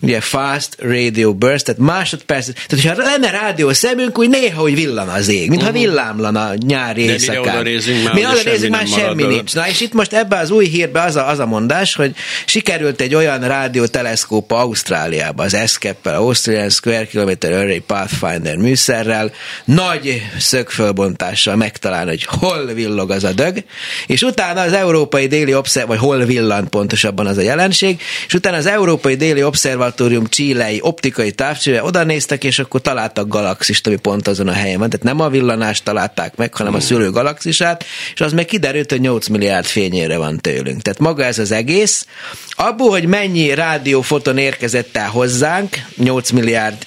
[0.00, 5.08] ugye fast radio burst, tehát másodperc, tehát hogyha lenne rádió szemünk, úgy néha úgy villan
[5.08, 5.82] az ég, mintha uh-huh.
[5.82, 7.42] villámlana nyári éjszakán.
[7.42, 9.54] De oda nézünk, már, mi oda nézünk, már semmi marad nincs.
[9.54, 12.14] Na és itt most ebbe az új hírbe az a, az a mondás, hogy
[12.46, 19.32] sikerült egy olyan rádióteleszkóp Ausztráliába, az ESCAP-el, Australian Square Kilometer Array Pathfinder műszerrel,
[19.64, 23.64] nagy szögfölbontással megtalálni, hogy hol villog az a dög,
[24.06, 28.56] és utána az Európai Déli Obszerv, vagy hol villan pontosabban az a jelenség, és utána
[28.56, 34.28] az Európai Déli Obszervatórium csílei optikai távcsőre oda néztek, és akkor találtak galaxist, ami pont
[34.28, 34.90] azon a helyen van.
[34.90, 37.84] Tehát nem a villanást találták meg, hanem a szülő galaxisát,
[38.14, 40.82] és az meg kiderült, hogy 8 milliárd fényére van tőlünk.
[40.82, 42.06] Tehát maga ez az egész,
[42.50, 46.86] abból, hogy mennyi rádiófoton érkezett el hozzánk, 8 milliárd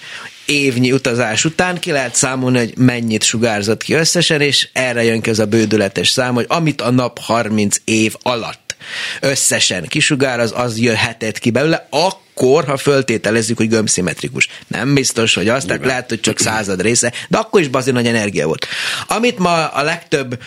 [0.49, 5.29] évnyi utazás után ki lehet számolni, hogy mennyit sugárzott ki összesen, és erre jön ki
[5.29, 8.75] az a bődületes szám, hogy amit a nap 30 év alatt
[9.19, 14.47] összesen kisugár, az az jöhetett ki belőle, akkor, ha föltételezzük, hogy gömbszimmetrikus.
[14.67, 18.07] Nem biztos, hogy az, tehát lehet, hogy csak század része, de akkor is bazin nagy
[18.07, 18.67] energia volt.
[19.07, 20.39] Amit ma a legtöbb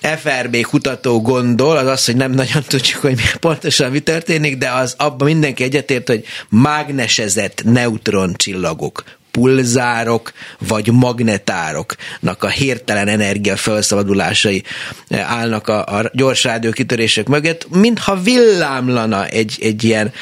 [0.00, 4.94] FRB kutató gondol, az az, hogy nem nagyon tudjuk, hogy pontosan mi történik, de az
[4.96, 9.04] abban mindenki egyetért, hogy mágnesezett neutroncsillagok
[9.38, 14.62] pulzárok vagy magnetároknak a hirtelen energia felszabadulásai
[15.08, 20.12] eh, állnak a, a gyors rádiókitörések mögött, mintha villámlana egy, egy ilyen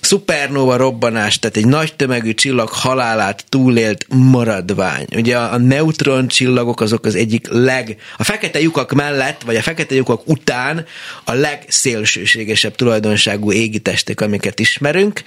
[0.00, 5.06] szupernova robbanás, tehát egy nagy tömegű csillag halálát túlélt maradvány.
[5.16, 9.62] Ugye a, a neutron csillagok azok az egyik leg, a fekete lyukak mellett, vagy a
[9.62, 10.84] fekete lyukak után
[11.24, 15.22] a legszélsőségesebb tulajdonságú égitestek, amiket ismerünk.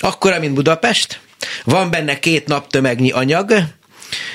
[0.00, 1.20] Akkor, mint Budapest,
[1.64, 3.52] van benne két naptömegnyi anyag,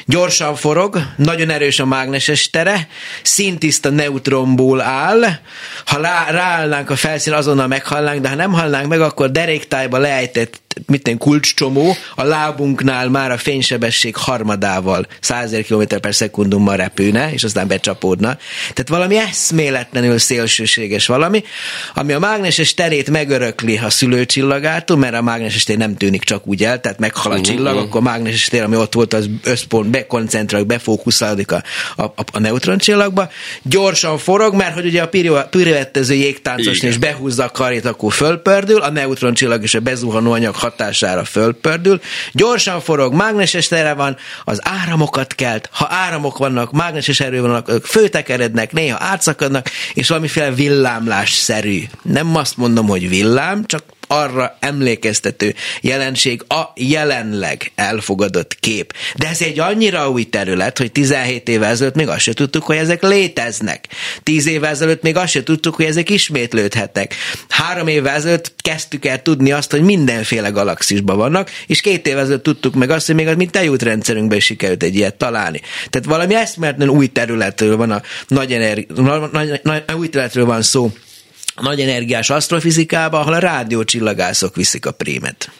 [0.05, 2.87] gyorsan forog, nagyon erős a mágneses tere,
[3.21, 5.23] szintiszta neutronból áll,
[5.85, 10.66] ha rá, ráállnánk a felszín, azonnal meghallnánk, de ha nem hallnánk meg, akkor deréktájba leejtett
[10.85, 17.67] minden kulcscsomó a lábunknál már a fénysebesség harmadával 100 km per szekundummal repülne, és aztán
[17.67, 18.37] becsapódna.
[18.59, 21.43] Tehát valami eszméletlenül szélsőséges valami,
[21.93, 26.63] ami a mágneses terét megörökli a szülőcsillagától, mert a mágneses tér nem tűnik csak úgy
[26.63, 27.47] el, tehát meghal a uh-huh.
[27.47, 27.87] csillag, uh-huh.
[27.87, 31.63] akkor a mágneses tér, ami ott volt, az összpont bekoncentrál, befókuszálódik a,
[31.95, 33.29] a, a, a neutroncsillagba.
[33.61, 35.07] Gyorsan forog, mert hogy ugye a
[35.49, 41.23] piruettező jégtáncos és behúzza a karét, akkor fölpördül, a neutroncsillag és a bezuhanó anyag hatására
[41.23, 42.01] fölpördül,
[42.31, 47.85] gyorsan forog, mágneses tere van, az áramokat kelt, ha áramok vannak, mágneses erő vannak, ők
[47.85, 51.83] főtekerednek, néha átszakadnak, és valamiféle villámlásszerű.
[52.01, 58.93] Nem azt mondom, hogy villám, csak arra emlékeztető jelenség a jelenleg elfogadott kép.
[59.15, 62.75] De ez egy annyira új terület, hogy 17 évvel ezelőtt még azt se tudtuk, hogy
[62.75, 63.87] ezek léteznek.
[64.23, 67.15] 10 évvel ezelőtt még azt se tudtuk, hogy ezek ismétlődhetnek.
[67.49, 72.43] Három évvel ezelőtt kezdtük el tudni azt, hogy mindenféle galaxisban vannak, és két évvel ezelőtt
[72.43, 75.61] tudtuk meg azt, hogy még a mi tejútrendszerünkben is sikerült egy ilyet találni.
[75.89, 80.61] Tehát valami eszméletlen új területről van a nagy, energi- nagy, nagy, nagy, új területről van
[80.61, 80.91] szó
[81.61, 85.51] nagy energiás asztrofizikába, ahol a rádiócsillagászok viszik a prémet.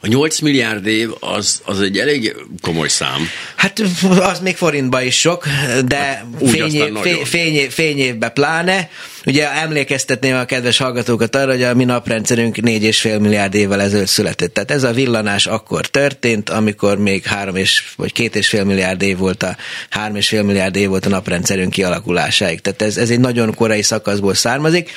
[0.00, 3.28] A 8 milliárd év az, az egy elég komoly szám.
[3.56, 3.82] Hát
[4.20, 5.46] az még forintba is sok,
[5.86, 6.92] de hát, fényév,
[7.24, 8.90] fény, fényévbe pláne.
[9.26, 14.54] Ugye emlékeztetném a kedves hallgatókat arra, hogy a mi naprendszerünk 4,5 milliárd évvel ezelőtt született.
[14.54, 19.42] Tehát ez a villanás akkor történt, amikor még 3 és, vagy 2,5 milliárd év volt
[19.42, 19.56] a
[19.90, 22.60] 3,5 milliárd év volt a naprendszerünk kialakulásáig.
[22.60, 24.90] Tehát ez, ez egy nagyon korai szakaszból származik.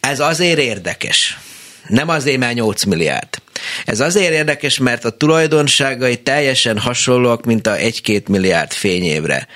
[0.00, 1.38] Ez azért érdekes.
[1.88, 3.42] Nem azért, mert 8 milliárd
[3.84, 9.46] ez azért érdekes, mert a tulajdonságai teljesen hasonlóak, mint a 1-2 milliárd fényévre.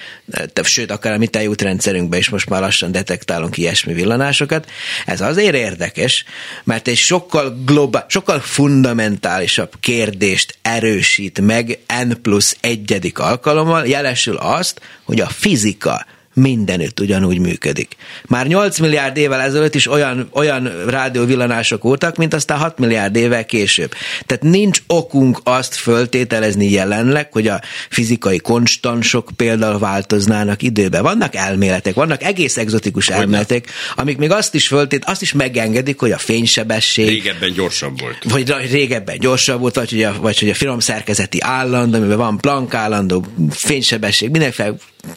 [0.63, 4.71] Sőt, akár a mi tejútrendszerünkben is most már lassan detektálunk ilyesmi villanásokat.
[5.07, 6.25] Ez azért érdekes,
[6.65, 14.81] mert egy sokkal globál, sokkal fundamentálisabb kérdést erősít meg N plusz egyedik alkalommal, jelesül azt,
[15.05, 16.07] hogy a fizika
[16.39, 17.97] mindenütt ugyanúgy működik.
[18.27, 23.45] Már 8 milliárd évvel ezelőtt is olyan, olyan rádióvillanások voltak, mint aztán 6 milliárd évvel
[23.45, 23.95] később.
[24.27, 27.61] Tehát nincs okunk azt föltételezni jelenleg, hogy a
[27.91, 31.03] fizikai konstansok például változnának időben.
[31.03, 33.67] Vannak elméletek, vannak egész egzotikus elméletek,
[33.97, 37.09] amik még azt is föltét, azt is megengedik, hogy a fénysebesség.
[37.09, 38.25] Régebben gyorsabb volt.
[38.25, 42.75] Vagy régebben gyorsabb volt, vagy hogy a, vagy hogy a finomszerkezeti állandó, amiben van Planck
[42.75, 44.75] állandó, fénysebesség, mindenféle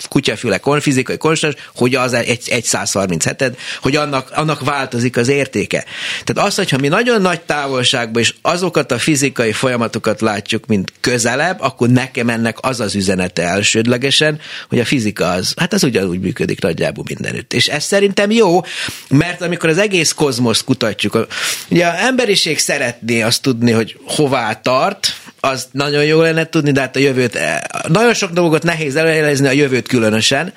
[0.10, 5.86] kutyafüle konfizikai konstans, hogy az egy, egy 137 hogy annak, annak változik az értéke.
[6.24, 11.62] Tehát az, hogyha mi nagyon nagy távolságban és azokat a fizikai folyamatokat látjuk, mint közelebb,
[11.62, 16.62] akkor nekem ennek az az üzenete elsődlegesen, hogy a fizika az, hát az ugyanúgy működik
[16.62, 17.54] nagyjából mindenütt.
[17.54, 18.62] És ez szerintem jó,
[19.10, 21.28] mert amikor az egész kozmoszt kutatjuk,
[21.70, 26.80] ugye az emberiség szeretné azt tudni, hogy hová tart, az nagyon jó lenne tudni, de
[26.80, 30.54] hát a jövőt, eh, nagyon sok dolgot nehéz előjelezni, a jövőt különösen.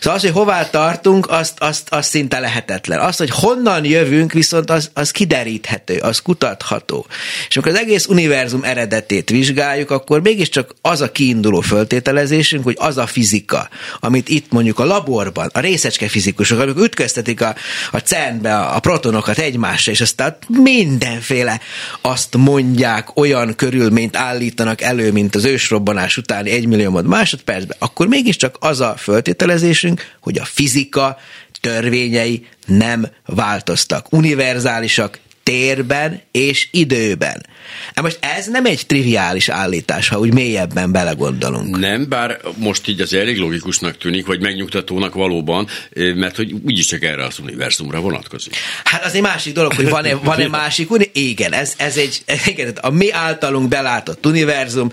[0.00, 3.00] Szóval az, hogy hová tartunk, azt, azt, azt szinte lehetetlen.
[3.00, 7.06] Az, hogy honnan jövünk, viszont az, az kideríthető, az kutatható.
[7.48, 12.96] És amikor az egész univerzum eredetét vizsgáljuk, akkor mégiscsak az a kiinduló föltételezésünk, hogy az
[12.96, 13.68] a fizika,
[14.00, 17.54] amit itt mondjuk a laborban, a részecske fizikusok, amik ütköztetik a,
[17.90, 21.60] a CERN-be a protonokat egymásra, és aztán mindenféle
[22.00, 28.80] azt mondják olyan körülményt állítanak elő, mint az ősrobbanás utáni egymilliómod másodpercben, akkor mégiscsak az
[28.80, 31.18] a föltételezésünk, hogy a fizika
[31.60, 34.12] törvényei nem változtak.
[34.12, 37.46] Univerzálisak, térben és időben.
[37.94, 41.78] Hát most ez nem egy triviális állítás, ha úgy mélyebben belegondolunk.
[41.78, 47.02] Nem, bár most így az elég logikusnak tűnik, vagy megnyugtatónak valóban, mert hogy úgyis csak
[47.02, 48.56] erre az univerzumra vonatkozik.
[48.84, 52.72] Hát az egy másik dolog, hogy van-e, van-e másik uni- Igen, ez, ez egy, igen,
[52.80, 54.92] a mi általunk belátott univerzum.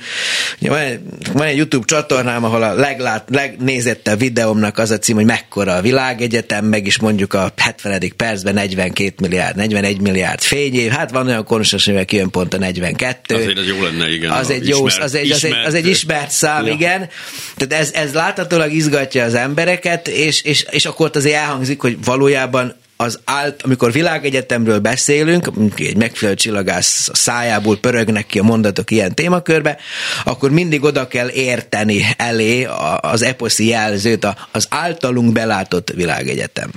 [1.34, 5.82] Van egy YouTube csatornám, ahol a leglát, legnézettebb videómnak az a cím, hogy mekkora a
[5.82, 8.14] világegyetem, meg is mondjuk a 70.
[8.18, 13.36] percben 42 milliárd, 41 milliárd fényév, hát van olyan konusas, hogy kijön pont a 42.
[13.36, 14.32] Azért az jó lenne, igen.
[14.32, 16.72] Az egy, jó, ismert, az, egy, az, egy, az egy ismert szám, ja.
[16.72, 17.10] igen.
[17.56, 21.98] Tehát ez, ez láthatólag izgatja az embereket, és, és, és akkor ott azért elhangzik, hogy
[22.04, 28.92] valójában az állt, amikor világegyetemről beszélünk, egy megfelelő csillagász a szájából pörögnek ki a mondatok
[28.92, 29.78] ilyen témakörbe,
[30.24, 32.68] akkor mindig oda kell érteni elé
[33.02, 36.72] az eposzi jelzőt, az általunk belátott világegyetem.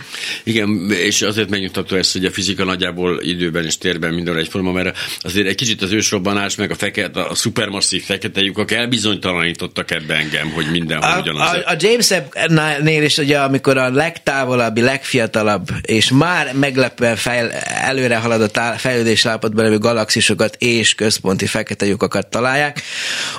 [0.44, 4.96] Igen, és azért megnyugtató ezt, hogy a fizika nagyjából időben és térben minden egyforma, mert
[5.20, 10.50] azért egy kicsit az ősrobbanás, meg a, fekete, a szupermasszív fekete lyukak elbizonytalanítottak ebbe engem,
[10.50, 11.52] hogy mindenhol a, ugyanaz.
[11.52, 17.50] A, a James Webb-nél is ugye, amikor a legtávolabbi, legfiatalabb és már meglepően fejl,
[17.84, 22.82] előre haladott fejlődés állapotban levő galaxisokat és központi fekete lyukakat találják.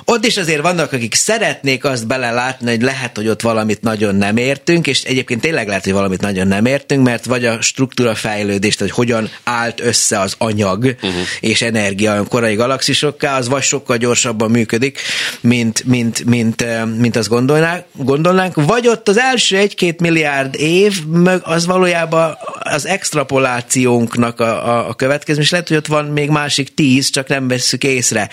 [0.04, 4.36] Ott is azért vannak, akik szeretnék azt belelátni, hogy lehet, hogy ott valamit nagyon nem
[4.36, 8.80] értünk, és egyébként tényleg lehet, hogy valamit nagyon nem értünk, mert vagy a struktúra fejlődést,
[8.80, 11.12] hogy hogyan állt össze az anyag uh-huh.
[11.40, 15.00] és energia a korai galaxisokká, az vagy sokkal gyorsabban működik,
[15.40, 16.64] mint, mint, mint,
[16.98, 22.38] mint azt gondolnánk, gondolnánk, vagy ott az első egy-két milliárd év, meg az valójában
[22.70, 27.28] az extrapolációnknak a, a, a következmény, és lehet, hogy ott van még másik tíz, csak
[27.28, 28.30] nem vesszük észre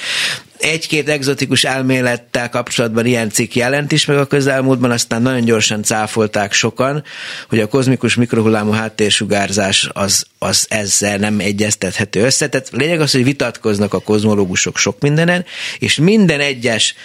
[0.64, 6.54] egy-két egzotikus elmélettel kapcsolatban ilyen cikk jelent is meg a közelmúltban, aztán nagyon gyorsan cáfolták
[6.54, 7.04] sokan,
[7.50, 12.50] hogy a kozmikus mikrohullámú háttérsugárzás az, az ezzel nem egyeztethető össze.
[12.50, 15.46] Tehát lényeg az, hogy vitatkoznak a kozmológusok sok mindenen,
[15.80, 16.96] és minden egyes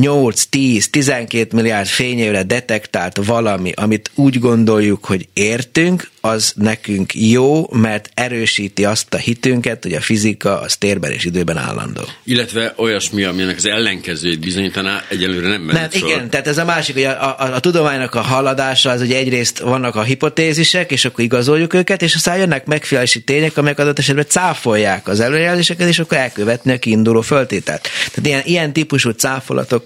[0.00, 7.66] 8, 10, 12 milliárd fényévre detektált valami, amit úgy gondoljuk, hogy értünk, az nekünk jó,
[7.72, 12.02] mert erősíti azt a hitünket, hogy a fizika az térben és időben állandó.
[12.24, 16.08] Illetve olyasmi, aminek az ellenkezőjét bizonyítaná, egyelőre nem nem, sor.
[16.08, 19.58] Igen, tehát ez a másik, hogy a, a, a tudománynak a haladása az, hogy egyrészt
[19.58, 24.26] vannak a hipotézisek, és akkor igazoljuk őket, és aztán jönnek megfelelési tények, amelyek adott esetben
[24.28, 27.88] cáfolják az előrejelzéseket, és akkor elkövetni a kiinduló föltételt.
[28.12, 29.10] Tehát ilyen, ilyen típusú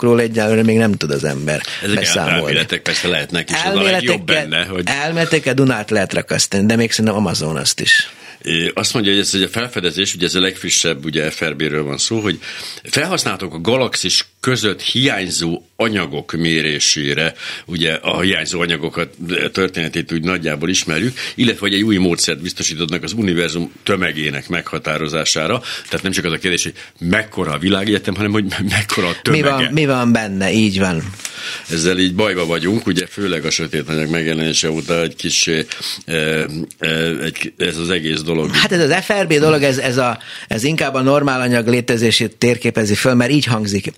[0.01, 2.39] cáfolatokról egyelőre még nem tud az ember Ezek beszámolni.
[2.39, 4.83] Elméletek persze lehetnek, és az a legjobb benne, hogy...
[4.87, 8.11] Elméleteket Dunát lehet rakasztani, de még szerintem Amazon azt is.
[8.75, 12.21] Azt mondja, hogy ez egy a felfedezés, ugye ez a legfrissebb, ugye FRB-ről van szó,
[12.21, 12.39] hogy
[12.83, 17.35] felhasználtok a galaxis között hiányzó anyagok mérésére,
[17.67, 19.15] ugye a hiányzó anyagokat
[19.53, 25.63] történetét úgy nagyjából ismerjük, illetve hogy egy új módszert biztosítodnak az univerzum tömegének meghatározására.
[25.85, 29.43] Tehát nem csak az a kérdés, hogy mekkora a világegyetem, hanem hogy mekkora a tömege.
[29.43, 31.03] Mi van, mi van benne, így van.
[31.71, 35.65] Ezzel így bajba vagyunk, ugye főleg a sötét anyag megjelenése óta egy kis, e,
[36.05, 36.89] e,
[37.23, 38.55] egy, ez az egész dolog.
[38.55, 40.19] Hát ez az FRB dolog, ez, ez, a,
[40.49, 43.93] ez inkább a normál anyag létezését térképezi föl, mert így hangzik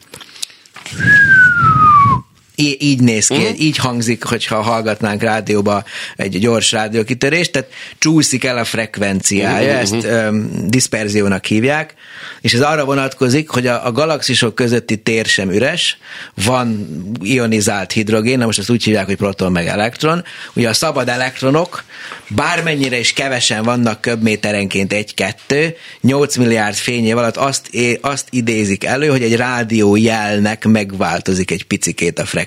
[0.95, 1.07] Thank
[1.47, 1.52] you.
[2.55, 3.61] Így néz ki, uh-huh.
[3.61, 5.85] így hangzik, hogyha hallgatnánk rádióba
[6.17, 9.81] egy gyors rádiókitörést, tehát csúszik el a frekvenciája, uh-huh.
[9.81, 11.95] ezt um, diszperziónak hívják,
[12.41, 15.99] és ez arra vonatkozik, hogy a, a galaxisok közötti tér sem üres,
[16.45, 16.87] van
[17.23, 20.25] ionizált hidrogén, na most ezt úgy hívják, hogy proton meg elektron.
[20.53, 21.85] Ugye a szabad elektronok,
[22.29, 29.23] bármennyire is kevesen vannak köbméterenként egy-kettő, 8 milliárd fényév alatt azt, azt idézik elő, hogy
[29.23, 32.42] egy rádiójelnek megváltozik egy picikét a frekvenciája,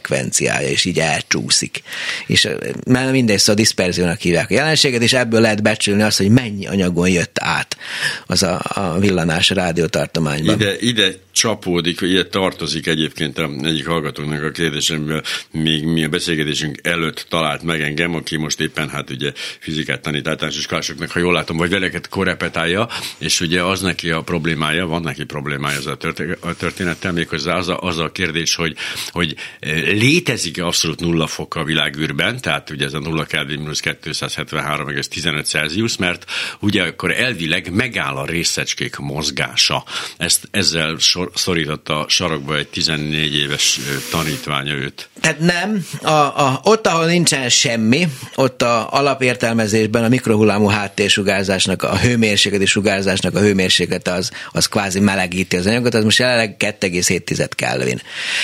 [0.62, 1.84] és így elcsúszik.
[2.28, 2.48] És
[2.88, 7.10] mert mindegy, szóval diszperziónak hívják a jelenséget, és ebből lehet becsülni azt, hogy mennyi anyagon
[7.10, 7.78] jött át
[8.26, 10.56] az a, a villanás a rádiótartományban.
[10.56, 15.22] Ide, ide csapódik, ide tartozik egyébként a, egyik hallgatóknak a kérdésem,
[15.52, 20.28] még mi a beszélgetésünk előtt talált meg engem, aki most éppen hát ugye fizikát tanít
[20.28, 22.88] általános iskolásoknak, ha jól látom, vagy veleket korepetálja,
[23.18, 27.68] és ugye az neki a problémája, van neki problémája a, történet, a történettel, méghozzá az
[27.68, 28.76] a, az a kérdés, hogy,
[29.10, 29.36] hogy
[29.86, 35.98] létezik-e abszolút nulla fok a világűrben, tehát ugye ez a nulla Kelvin mínusz 273,15 Celsius,
[35.98, 39.84] mert ugye akkor elvileg megáll a részecskék mozgása.
[40.18, 43.80] Ezt ezzel sor, szorította sarokba egy 14 éves
[44.12, 45.10] tanítványa őt.
[45.22, 51.98] Tehát nem, a, a, ott, ahol nincsen semmi, ott a alapértelmezésben a mikrohullámú háttérsugárzásnak, a
[51.98, 58.02] hőmérsékleti sugárzásnak a hőmérséklet az, az kvázi melegíti az anyagot, az most jelenleg 2,7 Kelvin.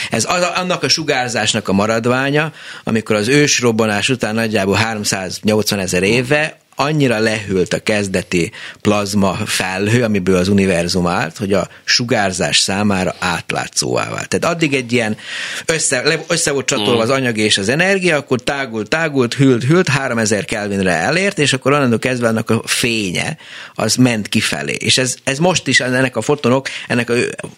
[0.10, 0.90] Ez az, annak a
[1.32, 2.54] sugárzásnak a maradványa,
[2.84, 8.52] amikor az ősrobbanás után nagyjából 380 ezer éve annyira lehűlt a kezdeti
[8.82, 14.28] plazma felhő, amiből az univerzum állt, hogy a sugárzás számára átlátszóvá vált.
[14.28, 15.18] Tehát addig egy ilyen
[15.66, 20.46] össze, össze volt csatolva az anyag és az energia, akkor tágult, tágult, hűlt, hűlt, 3000
[20.46, 23.38] Kelvinre elért, és akkor onnantól kezdve annak a fénye
[23.74, 24.76] az ment kifelé.
[24.80, 27.14] És ez, ez most is ennek a fotonok, ennek a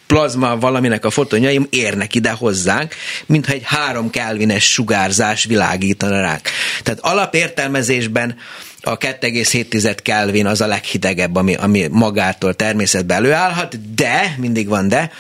[0.08, 2.96] plazma valaminek a fotonjai érnek ide hozzánk,
[3.26, 6.50] mintha egy három kelvines sugárzás világítana ránk.
[6.84, 8.36] Tehát alapértelmezésben
[8.86, 15.12] a 2,7 Kelvin az a leghidegebb, ami, ami magától természetben előállhat, de, mindig van de,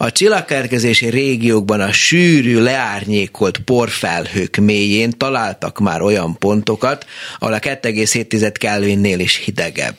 [0.00, 7.06] a csillagkerkezési régiókban a sűrű, leárnyékolt porfelhők mélyén találtak már olyan pontokat,
[7.38, 9.96] ahol a 2,7 Kelvinnél is hidegebb.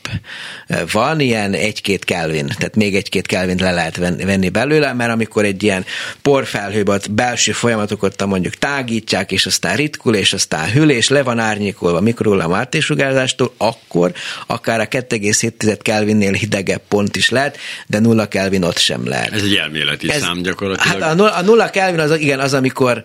[0.92, 5.64] Van ilyen 1-2 Kelvin, tehát még 1-2 Kelvin le lehet venni belőle, mert amikor egy
[5.64, 5.86] ilyen
[6.22, 12.02] porfelhőben belső folyamatokat mondjuk tágítják, és aztán ritkul, és aztán hűl, és le van árnyékolva
[12.02, 14.14] mikrohullám átésugárzástól, akkor
[14.48, 19.34] akár a 2,7 Kelvinnél hidegebb pont is lehet, de 0 Kelvin ott sem lehet.
[19.34, 19.56] Ez egy
[19.90, 21.02] elméleti ez, szám gyakorlatilag.
[21.02, 23.04] Hát a nulla, a nulla Kelvin az, igen, az, amikor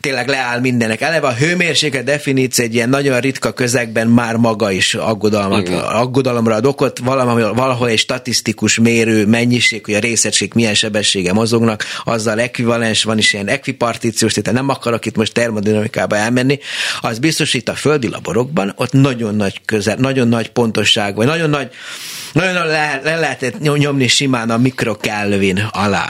[0.00, 1.00] tényleg leáll mindenek.
[1.00, 6.66] Eleve a hőmérséklet definíció egy ilyen nagyon ritka közegben már maga is aggodalmat, aggodalomra ad
[6.66, 13.04] okot, valahol, valahol egy statisztikus mérő mennyiség, hogy a részegység milyen sebessége mozognak, azzal ekvivalens,
[13.04, 16.58] van is ilyen ekvipartíciós, tehát nem akarok itt most termodinamikába elmenni,
[17.00, 21.70] az biztosít a földi laborokban, ott nagyon nagy közel, nagyon nagy pontosság, vagy nagyon nagy
[22.36, 26.06] nagyon le, le lehetett nyomni simán a mikrokelvin alá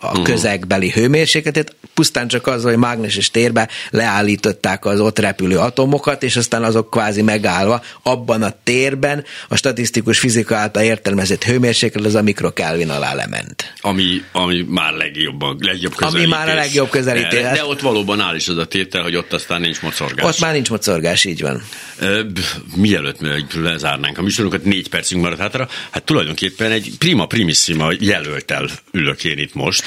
[0.00, 0.24] a uh-huh.
[0.24, 6.64] közegbeli hőmérsékletet, pusztán csak az, hogy mágneses térbe leállították az ott repülő atomokat, és aztán
[6.64, 12.90] azok kvázi megállva abban a térben a statisztikus fizika által értelmezett hőmérséklet az a mikrokelvin
[12.90, 13.74] alá lement.
[13.80, 16.24] Ami, ami már legjobban, legjobb közelítés.
[16.24, 17.42] Ami már a legjobb közelítés.
[17.42, 20.24] De, de ott valóban áll is az a tétel, hogy ott aztán nincs mocorgás.
[20.24, 21.62] Ott már nincs mocorgás, így van.
[22.74, 23.18] Mielőtt
[23.54, 29.38] lezárnánk a műsorunkat, négy percünk maradt hátra, hát tulajdonképpen egy prima primissima jelöltel ülök én
[29.38, 29.86] itt most.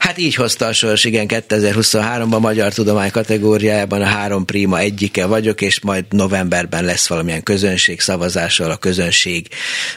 [0.00, 5.60] Hát így hozta a sors, igen, 2023-ban Magyar Tudomány kategóriájában a három prima egyike vagyok,
[5.60, 9.48] és majd novemberben lesz valamilyen közönség szavazással, a közönség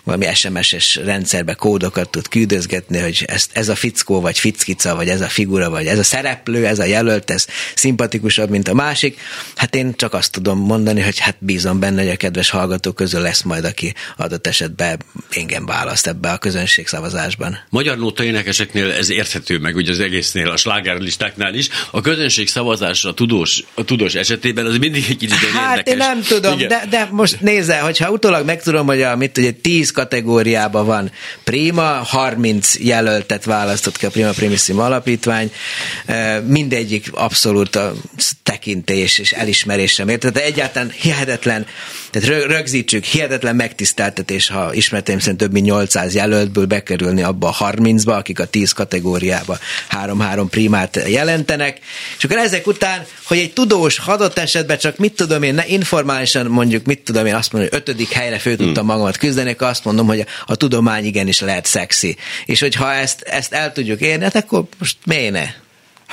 [0.04, 5.22] valami SMS-es rendszerbe kódokat tud küldözgetni, hogy ezt, ez a fickó, vagy fickica, vagy ez
[5.22, 7.46] a figura, vagy ez a szereplő, ez a jelölt, ez
[7.76, 9.20] szimpatikusabb, mint a másik.
[9.56, 13.22] Hát én csak azt tudom mondani, hogy hát bízom benne, hogy a kedves hallgatók közül
[13.22, 15.00] lesz majd, aki adott esetben
[15.30, 17.58] engem választ ebbe a közönség szavazásban.
[17.70, 21.70] Magyar nóta énekeseknél ez érthető meg, ugye az egésznél, a slágerlistáknál is.
[21.92, 25.92] A közönség szavazásra a tudós, a tudós esetében az mindig egy kicsit hát érdekes.
[25.92, 29.92] én nem tudom, de, de most nézze, hogyha utólag megtudom, hogy a, mit ugye 10
[29.92, 31.12] kategóriában van
[31.44, 35.52] Prima, 30 jelöltet választott ki a Prima Primissima alapítvány,
[36.48, 37.94] mindegyik abszolút a
[38.44, 40.20] tekintés és elismerésre mért.
[40.20, 41.66] Tehát egyáltalán hihetetlen,
[42.14, 48.18] tehát rögzítsük, hihetetlen megtiszteltetés, ha ismerteim szerint több mint 800 jelöltből bekerülni abba a 30-ba,
[48.18, 49.58] akik a 10 kategóriába
[49.88, 51.80] három-három primát jelentenek,
[52.18, 56.46] és akkor ezek után, hogy egy tudós adott esetben csak mit tudom én, ne, informálisan
[56.46, 58.94] mondjuk, mit tudom én, azt mondom, hogy ötödik helyre fő tudtam hmm.
[58.94, 62.16] magamat küzdeni, akkor azt mondom, hogy a, a tudomány igenis lehet szexi.
[62.46, 65.46] És hogyha ezt, ezt el tudjuk érni, hát akkor most miért ne?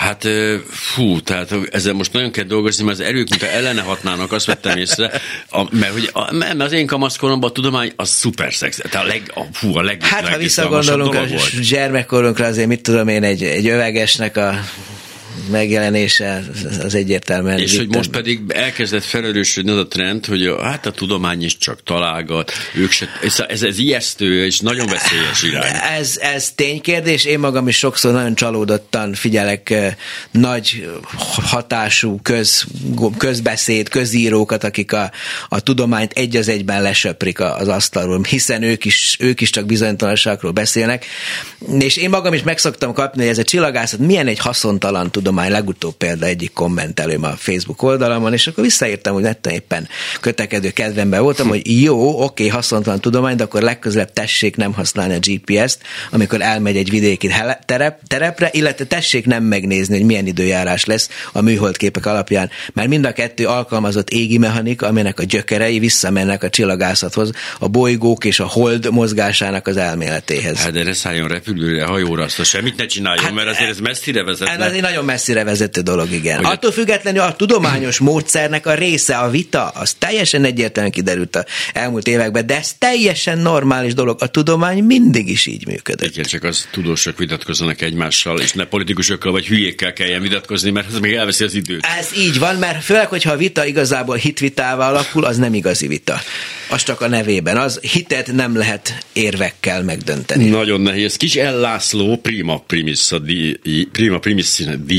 [0.00, 0.28] Hát
[0.70, 4.78] fú, tehát ezzel most nagyon kell dolgozni, mert az erők, mint ellene hatnának, azt vettem
[4.78, 5.10] észre,
[5.50, 8.76] a, mert, hogy a, mert az én kamaszkoromban a tudomány az szuper szex.
[8.76, 11.24] Tehát a leg, a, fú, a leg, Hát ha visszagondolunk a
[11.60, 14.54] gyermekkorunkra, azért mit tudom én, egy, egy övegesnek a
[15.50, 16.44] megjelenése
[16.82, 17.58] az egyértelműen.
[17.58, 21.56] És hogy most pedig elkezdett felerősödni az a trend, hogy a, hát a tudomány is
[21.56, 23.08] csak találgat, ők se,
[23.48, 25.72] ez, ez ijesztő és nagyon veszélyes irány.
[25.98, 29.74] Ez, ez ténykérdés, én magam is sokszor nagyon csalódottan figyelek
[30.30, 30.88] nagy
[31.42, 32.64] hatású köz,
[33.16, 35.10] közbeszéd, közírókat, akik a,
[35.48, 40.52] a tudományt egy az egyben lesöprik az asztalról, hiszen ők is, ők is csak bizonytalanságról
[40.52, 41.06] beszélnek.
[41.78, 45.94] És én magam is megszoktam kapni, hogy ez a csillagászat milyen egy haszontalan tudomány, legutóbb
[45.94, 49.88] példa egyik kommentelőm a Facebook oldalamon, és akkor visszaírtam, hogy nettem éppen
[50.20, 55.18] kötekedő kedvemben voltam, hogy jó, oké, haszontalan tudomány, de akkor legközelebb tessék nem használni a
[55.18, 57.30] GPS-t, amikor elmegy egy vidéki
[57.66, 63.04] terep, terepre, illetve tessék nem megnézni, hogy milyen időjárás lesz a műholdképek alapján, mert mind
[63.04, 68.46] a kettő alkalmazott égi mechanika, aminek a gyökerei visszamennek a csillagászathoz, a bolygók és a
[68.46, 70.58] hold mozgásának az elméletéhez.
[70.58, 74.24] Hát de ne szálljon repülőre, hajóra, azt semmit ne csináljon, hát, mert azért ez messzire
[74.24, 74.64] vezetne.
[74.64, 76.36] Ez egy nagyon messzire vezető dolog, igen.
[76.44, 81.44] Hogy Attól függetlenül a tudományos módszernek a része, a vita, az teljesen egyértelműen kiderült a
[81.72, 84.22] elmúlt években, de ez teljesen normális dolog.
[84.22, 86.10] A tudomány mindig is így működött.
[86.10, 90.98] Igen, csak az tudósok vitatkozzanak egymással, és ne politikusokkal vagy hülyékkel kelljen vitatkozni, mert ez
[90.98, 91.86] még elveszi az időt.
[91.98, 96.20] Ez így van, mert főleg, hogyha a vita igazából hitvitával alakul, az nem igazi vita.
[96.70, 97.56] Az csak a nevében.
[97.56, 100.48] Az hitet nem lehet érvekkel megdönteni.
[100.48, 101.16] Nagyon nehéz.
[101.16, 103.10] Kis Ellászló, prima primis,
[103.92, 104.46] prima primis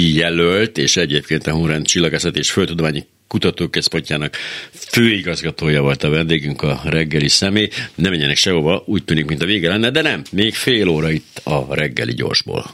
[0.02, 4.38] díjjelölt, és egyébként a Hunrend Csillagászat és Földtudományi Kutatóközpontjának
[4.72, 7.70] főigazgatója volt a vendégünk, a reggeli személy.
[7.96, 11.42] Ne menjenek sehova, úgy tűnik, mint a vége lenne, de nem, még fél óra itt
[11.44, 12.66] a reggeli gyorsból.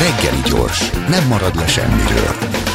[0.00, 2.68] Reggeli gyors, nem marad le semmiről.